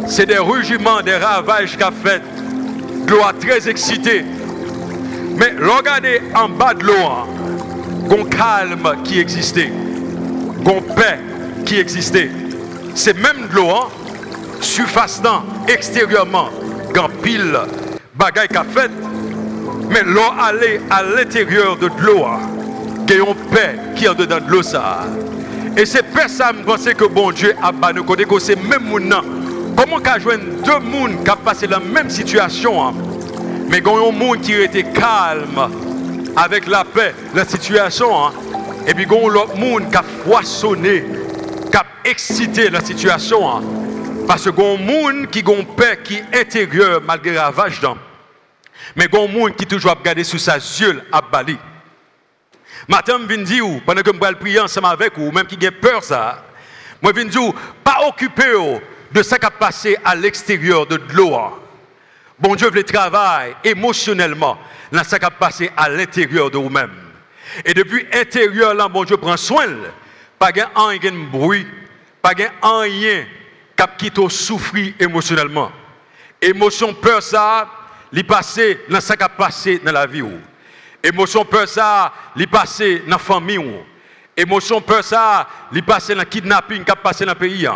C'est 0.05 0.25
des 0.25 0.37
rugiments, 0.37 1.01
des 1.01 1.15
ravages 1.15 1.77
qu'a 1.77 1.91
fait. 1.91 2.21
L'eau 3.07 3.21
très 3.39 3.69
excité. 3.69 4.25
Mais 5.37 5.53
regardez 5.57 6.21
en 6.35 6.49
bas 6.49 6.73
de 6.73 6.83
l'eau, 6.83 7.05
un 7.05 8.19
hein, 8.19 8.25
calme 8.29 9.01
qui 9.05 9.17
existait, 9.21 9.71
un 10.65 10.93
paix 10.93 11.19
qui 11.69 11.77
existait. 11.77 12.31
C'est 12.95 13.13
même 13.13 13.47
de 13.47 13.55
l'eau, 13.55 13.69
hein, 13.69 13.89
surface 14.59 15.21
extérieurement, 15.67 16.49
grand 16.91 17.09
pile, 17.21 17.59
bagaille 18.15 18.47
qu'a 18.47 18.63
fait, 18.63 18.89
mais 19.87 20.01
l'eau 20.01 20.31
allait 20.41 20.81
à 20.89 21.03
l'intérieur 21.03 21.77
de 21.77 21.87
l'eau, 22.01 22.25
hein, 22.25 22.39
qui 23.05 23.13
une 23.17 23.35
paix 23.51 23.75
qui 23.95 24.05
est 24.05 24.15
dedans 24.15 24.39
de 24.39 24.49
l'eau 24.49 24.63
ça. 24.63 25.01
Et 25.77 25.85
c'est 25.85 26.01
paix 26.01 26.27
ça, 26.27 26.51
que 26.53 27.05
bon 27.05 27.31
Dieu 27.31 27.53
a 27.61 27.71
banni 27.71 28.03
côté 28.03 28.25
que 28.25 28.39
c'est 28.39 28.55
même 28.55 28.85
moun 28.85 29.13
Comment 29.77 29.99
qu'a 29.99 30.17
joindre 30.17 30.45
deux 30.65 30.79
mondes 30.79 31.23
qui 31.23 31.29
ont 31.29 31.35
passé 31.35 31.67
la 31.67 31.79
même 31.79 32.09
situation, 32.09 32.83
hein? 32.83 32.93
mais 33.69 33.79
quand 33.79 33.95
un 33.95 34.11
monde 34.11 34.41
qui 34.41 34.53
était 34.53 34.85
calme 34.85 35.69
avec 36.35 36.65
la 36.65 36.83
paix, 36.83 37.13
la 37.35 37.45
situation, 37.45 38.25
hein? 38.25 38.31
et 38.87 38.95
puis 38.95 39.05
quand 39.05 39.27
l'autre 39.27 39.55
monde 39.55 39.87
qui 39.87 39.95
a 39.95 40.03
foisonné 40.25 41.18
qui 41.69 41.77
a 41.77 41.85
excité 42.05 42.69
la 42.69 42.81
situation. 42.81 43.61
Parce 44.27 44.45
que 44.45 44.61
un 44.61 44.77
monde 44.77 45.27
qui 45.29 45.39
a 45.39 45.51
une 45.51 46.03
qui 46.03 46.15
est 46.15 46.41
intérieure 46.41 47.01
malgré 47.01 47.33
la 47.33 47.49
vache 47.49 47.81
Mais 48.95 49.05
il 49.11 49.19
y 49.19 49.23
a 49.23 49.27
monde 49.27 49.55
qui 49.55 49.65
toujours 49.65 49.95
regardé 49.95 50.23
sous 50.23 50.37
sa 50.37 50.57
yeux 50.57 51.01
à 51.11 51.21
Bali. 51.21 51.57
Matin, 52.87 53.19
je 53.21 53.25
viens 53.35 53.43
dire, 53.43 53.65
pendant 53.85 54.01
que 54.01 54.11
je 54.13 54.19
vais 54.19 54.35
prier 54.35 54.59
ensemble 54.59 54.87
avec 54.87 55.17
vous, 55.17 55.31
même 55.31 55.45
qui 55.45 55.65
a 55.65 55.71
peur 55.71 56.03
ça, 56.03 56.43
moi 57.01 57.11
viens 57.11 57.25
dire, 57.25 57.53
pas 57.83 58.07
occupé 58.07 58.43
de 59.11 59.23
ce 59.23 59.35
qui 59.35 59.45
a 59.45 59.51
passé 59.51 59.97
à 60.03 60.15
l'extérieur 60.15 60.85
de 60.85 60.99
l'eau. 61.13 61.35
Bon 62.39 62.55
Dieu 62.55 62.69
veut 62.69 62.83
travailler 62.83 63.55
émotionnellement 63.63 64.57
dans 64.91 65.03
ce 65.03 65.15
qui 65.15 65.25
a 65.25 65.29
passé 65.29 65.71
à 65.75 65.89
l'intérieur 65.89 66.49
de 66.49 66.57
vous-même. 66.57 66.91
Et 67.65 67.73
depuis 67.73 68.07
l'intérieur, 68.13 68.73
là, 68.73 68.87
bon 68.87 69.03
Dieu 69.03 69.17
prend 69.17 69.37
soin. 69.37 69.65
Pas 70.39 70.53
de 70.53 70.61
rien 70.61 71.11
bruit, 71.31 71.67
pas 72.21 72.33
de 72.33 72.45
rien 72.61 73.25
qui 73.97 74.09
t'a 74.09 74.29
souffrir 74.29 74.93
émotionnellement. 74.99 75.71
Émotion 76.41 76.93
peur 76.93 77.21
ça, 77.21 77.69
li 78.11 78.23
passé 78.23 78.79
dans 78.89 78.97
a 78.97 79.29
passé 79.29 79.79
dans 79.79 79.91
la 79.91 80.05
vie. 80.05 80.23
Émotion 81.03 81.43
peur 81.43 81.67
ça, 81.67 82.13
li 82.35 82.47
passé 82.47 82.99
dans 83.05 83.11
la 83.11 83.17
famille. 83.17 83.83
Émotion 84.35 84.79
peur 84.79 85.03
ça, 85.03 85.47
li 85.71 85.81
passé 85.81 86.13
dans 86.15 86.21
le 86.21 86.25
kidnapping 86.25 86.85
qui 86.85 86.91
a 86.91 86.95
passé 86.95 87.25
dans 87.25 87.33
le 87.33 87.37
pays. 87.37 87.67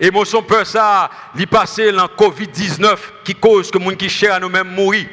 Émotion 0.00 0.42
peur 0.42 0.66
ça, 0.66 1.10
li 1.34 1.44
passé 1.44 1.92
dans 1.92 2.06
Covid-19 2.06 2.96
qui 3.24 3.34
cause 3.34 3.70
que 3.70 3.78
les 3.78 3.84
gens 3.84 3.96
qui 3.96 4.08
cherchent 4.08 4.36
à 4.36 4.40
nous-mêmes 4.40 4.70
mourir. 4.70 5.06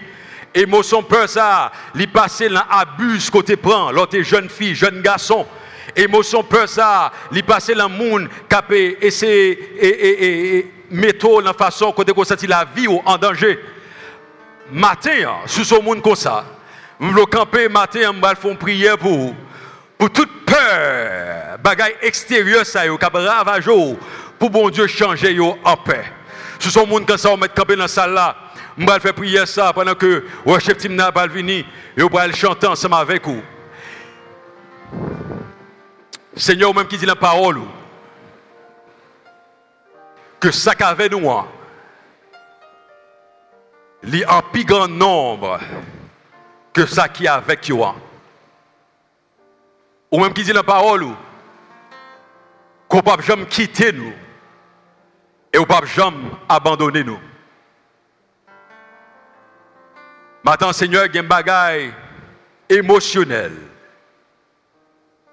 Émotion 0.54 1.04
peur 1.04 1.28
ça, 1.28 1.72
li 1.94 2.08
passé 2.08 2.48
dans 2.48 2.64
abus 2.70 3.30
côté 3.30 3.58
prend, 3.58 3.92
l'autre 3.92 4.22
jeune 4.22 4.48
fille, 4.48 4.74
jeune 4.74 5.02
garçon. 5.02 5.46
Émotion 5.96 6.44
peur 6.44 6.68
ça, 6.68 7.12
li 7.32 7.44
passé 7.44 7.76
dans 7.76 7.90
monde 7.90 8.30
qui 8.50 8.76
et 9.02 9.12
c'est 9.12 9.28
et 9.28 10.58
et 10.58 10.72
métaux 10.92 11.42
dans 11.42 11.54
façon 11.54 11.92
côté 11.92 12.14
qu'on 12.14 12.24
senti 12.24 12.48
la 12.48 12.66
vie 12.66 12.88
en 12.88 13.18
danger. 13.18 13.60
Matin, 14.72 15.12
sous 15.46 15.64
ce 15.64 15.80
monde 15.80 16.02
comme 16.02 16.16
ça, 16.16 16.44
je 17.00 17.08
vais 17.08 17.26
camper 17.26 17.70
matin, 17.70 18.00
je 18.14 18.22
vais 18.22 18.36
faire 18.36 18.52
une 18.52 18.58
prière 18.58 18.98
pour 18.98 19.36
pour 19.98 20.10
toute 20.10 20.46
peur, 20.46 21.58
bagaille 21.64 21.96
extérieure 22.02 22.66
ça 22.66 22.86
yo, 22.86 22.98
cap 22.98 23.14
ravage 23.14 23.70
pour 24.38 24.50
bon 24.50 24.70
Dieu 24.70 24.88
changer 24.88 25.34
yo 25.34 25.58
en 25.64 25.78
paix. 25.78 26.06
Sous 26.60 26.70
ce 26.70 26.80
monde 26.80 27.06
comme 27.06 27.18
ça, 27.18 27.30
on 27.30 27.38
met 27.38 27.48
camper 27.50 27.76
dans 27.76 27.84
la 27.84 27.88
salle 27.88 28.14
là. 28.14 28.36
Je 28.78 28.86
vais 28.86 29.00
faire 29.00 29.14
prier 29.14 29.46
ça 29.46 29.72
pendant 29.72 29.96
que 29.96 30.26
worship 30.46 30.78
team 30.78 30.96
n'a 30.96 31.12
pas 31.12 31.28
et 31.28 32.04
on 32.04 32.08
va 32.08 32.32
chanter 32.34 32.68
ensemble 32.68 32.96
avec 32.96 33.26
vous. 33.26 33.42
Seigneur, 36.36 36.74
même 36.76 36.88
qui 36.88 36.98
dit 36.98 37.06
la 37.06 37.16
parole, 37.16 37.62
que 40.40 40.52
ça 40.52 40.76
qu'avait 40.76 41.08
nous, 41.08 41.32
y 44.04 44.24
a 44.24 44.38
un 44.38 44.42
plus 44.42 44.66
grand 44.66 44.90
nombre 44.90 45.60
que 46.74 46.86
ça 46.86 47.08
qui 47.08 47.26
avec 47.28 47.70
vous. 47.70 47.86
Ou 50.12 50.20
même 50.20 50.34
qui 50.34 50.44
dit 50.44 50.52
la 50.52 50.64
parole, 50.64 51.08
qu'on 52.90 52.98
ne 52.98 53.02
peut 53.02 53.22
jamais 53.24 53.46
quitter 53.46 53.94
nous 53.94 54.14
et 55.54 55.58
on 55.58 55.62
ne 55.62 55.66
peut 55.66 55.86
jamais 55.88 56.30
abandonner 56.50 57.04
nous. 57.04 57.20
Maintenant, 60.44 60.74
Seigneur, 60.74 61.06
il 61.06 61.16
y 61.16 61.18
a 61.18 61.22
un 61.22 61.26
bagage 61.26 61.92
émotionnel 62.70 63.54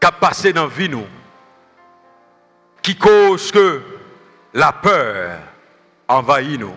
qui 0.02 0.06
a 0.06 0.10
passé 0.10 0.52
dans 0.52 0.64
la 0.64 0.68
vie 0.68 0.90
qui 2.82 2.96
cause 2.96 3.52
que 3.52 3.80
la 4.52 4.72
peur 4.72 5.38
envahit 6.08 6.58
nous. 6.58 6.74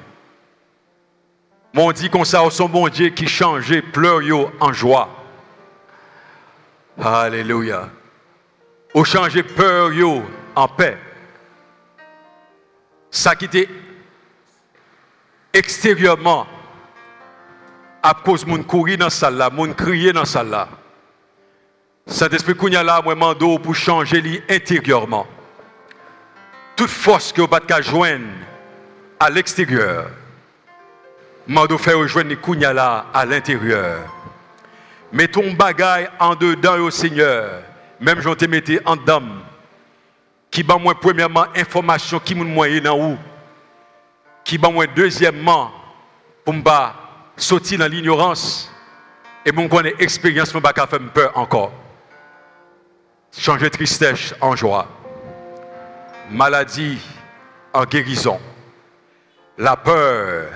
Mon 1.73 1.91
dit 1.91 2.07
comme 2.07 2.23
ça, 2.23 2.47
son 2.51 2.69
bon 2.69 2.88
Dieu 2.88 3.09
qui 3.09 3.28
changeait 3.28 3.82
pleurs 3.82 4.51
en 4.59 4.71
joie. 4.71 5.09
Alléluia. 7.03 7.89
Ou 8.93 9.03
changer 9.03 9.41
peur 9.41 9.89
en 10.55 10.67
paix. 10.67 10.95
Ça 13.09 13.36
qui 13.36 13.45
était 13.45 13.69
extérieurement 15.51 16.45
à 18.03 18.13
cause 18.13 18.45
de 18.45 18.55
courir 18.57 18.99
dans 18.99 19.05
la 19.05 19.09
salle 19.09 19.38
là, 19.38 19.49
mon 19.49 19.73
crier 19.73 20.13
dans 20.13 20.19
la 20.19 20.26
salle. 20.28 20.67
Saint-Esprit 22.08 22.56
Kounya 22.56 22.84
là, 22.84 23.01
moi 23.03 23.16
mando 23.16 23.58
pour 23.58 23.74
changer 23.74 24.22
lui 24.22 24.41
intérieurement. 24.47 25.26
Toute 26.76 26.89
force 26.89 27.32
que 27.32 27.41
vous 27.41 27.47
pas 27.47 27.82
joindre 27.82 28.26
à 29.20 29.30
l'extérieur, 29.30 30.12
mando 31.47 31.78
faire 31.80 31.97
rejoindre 31.97 32.30
les 32.30 32.36
Kounya 32.36 32.74
là 32.74 33.08
à 33.12 33.26
l'intérieur. 33.26 34.01
Mettons 35.12 35.53
bagaille 35.53 36.08
en 36.20 36.36
dedans 36.36 36.78
au 36.78 36.91
Seigneur. 36.91 37.64
Même 37.99 38.22
j'en 38.22 38.36
te 38.36 38.45
mettais 38.45 38.82
en 38.86 38.95
dame. 38.97 39.41
Qui 40.51 40.62
bat 40.62 40.78
moi 40.78 40.93
premièrement 40.99 41.45
information 41.56 42.20
qui 42.20 42.36
moun 42.36 42.53
moyen 42.53 42.82
dans 42.82 42.99
où. 42.99 43.18
Qui 44.43 44.58
bat 44.58 44.70
moi 44.70 44.86
deuxièmement 44.86 45.72
pour 46.43 46.53
me 46.53 46.62
sortir 47.36 47.80
dans 47.80 47.88
l'ignorance 47.88 48.72
et 49.43 49.51
mon 49.51 49.68
connaît 49.68 49.95
expérience 49.97 50.51
pour 50.51 50.62
pas 50.62 50.74
faire 50.74 50.99
peur 51.14 51.32
encore. 51.36 51.72
Changer 53.38 53.70
tristesse 53.70 54.34
en 54.40 54.56
joie. 54.56 54.88
Maladie 56.32 57.00
en 57.74 57.84
guérison. 57.84 58.40
La 59.58 59.76
peur 59.76 60.52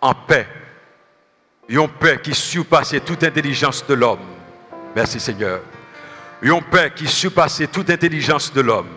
en 0.00 0.14
paix. 0.14 0.46
Une 1.68 1.88
paix 1.88 2.20
qui 2.22 2.34
surpasse 2.34 2.94
toute 3.04 3.24
intelligence 3.24 3.84
de 3.86 3.94
l'homme. 3.94 4.20
Merci 4.94 5.18
Seigneur. 5.20 5.60
Une 6.42 6.62
paix 6.62 6.92
qui 6.94 7.06
surpasse 7.06 7.62
toute 7.72 7.90
intelligence 7.90 8.52
de 8.52 8.60
l'homme. 8.60 8.88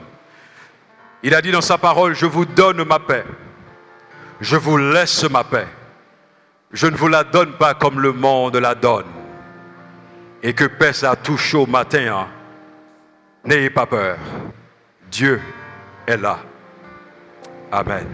Il 1.23 1.33
a 1.33 1.41
dit 1.41 1.51
dans 1.51 1.61
sa 1.61 1.77
parole, 1.77 2.15
je 2.15 2.25
vous 2.25 2.45
donne 2.45 2.83
ma 2.83 2.99
paix. 2.99 3.25
Je 4.41 4.55
vous 4.55 4.77
laisse 4.77 5.23
ma 5.29 5.43
paix. 5.43 5.67
Je 6.71 6.87
ne 6.87 6.95
vous 6.95 7.07
la 7.07 7.23
donne 7.23 7.53
pas 7.53 7.73
comme 7.73 7.99
le 7.99 8.11
monde 8.11 8.57
la 8.57 8.75
donne. 8.75 9.11
Et 10.41 10.53
que 10.53 10.65
paix 10.65 10.93
ça 10.93 11.15
touche 11.15 11.53
au 11.55 11.65
matin. 11.65 12.15
Hein. 12.15 12.27
N'ayez 13.45 13.69
pas 13.69 13.85
peur. 13.85 14.17
Dieu 15.11 15.41
est 16.07 16.15
là. 16.15 16.39
Amen. 17.71 18.07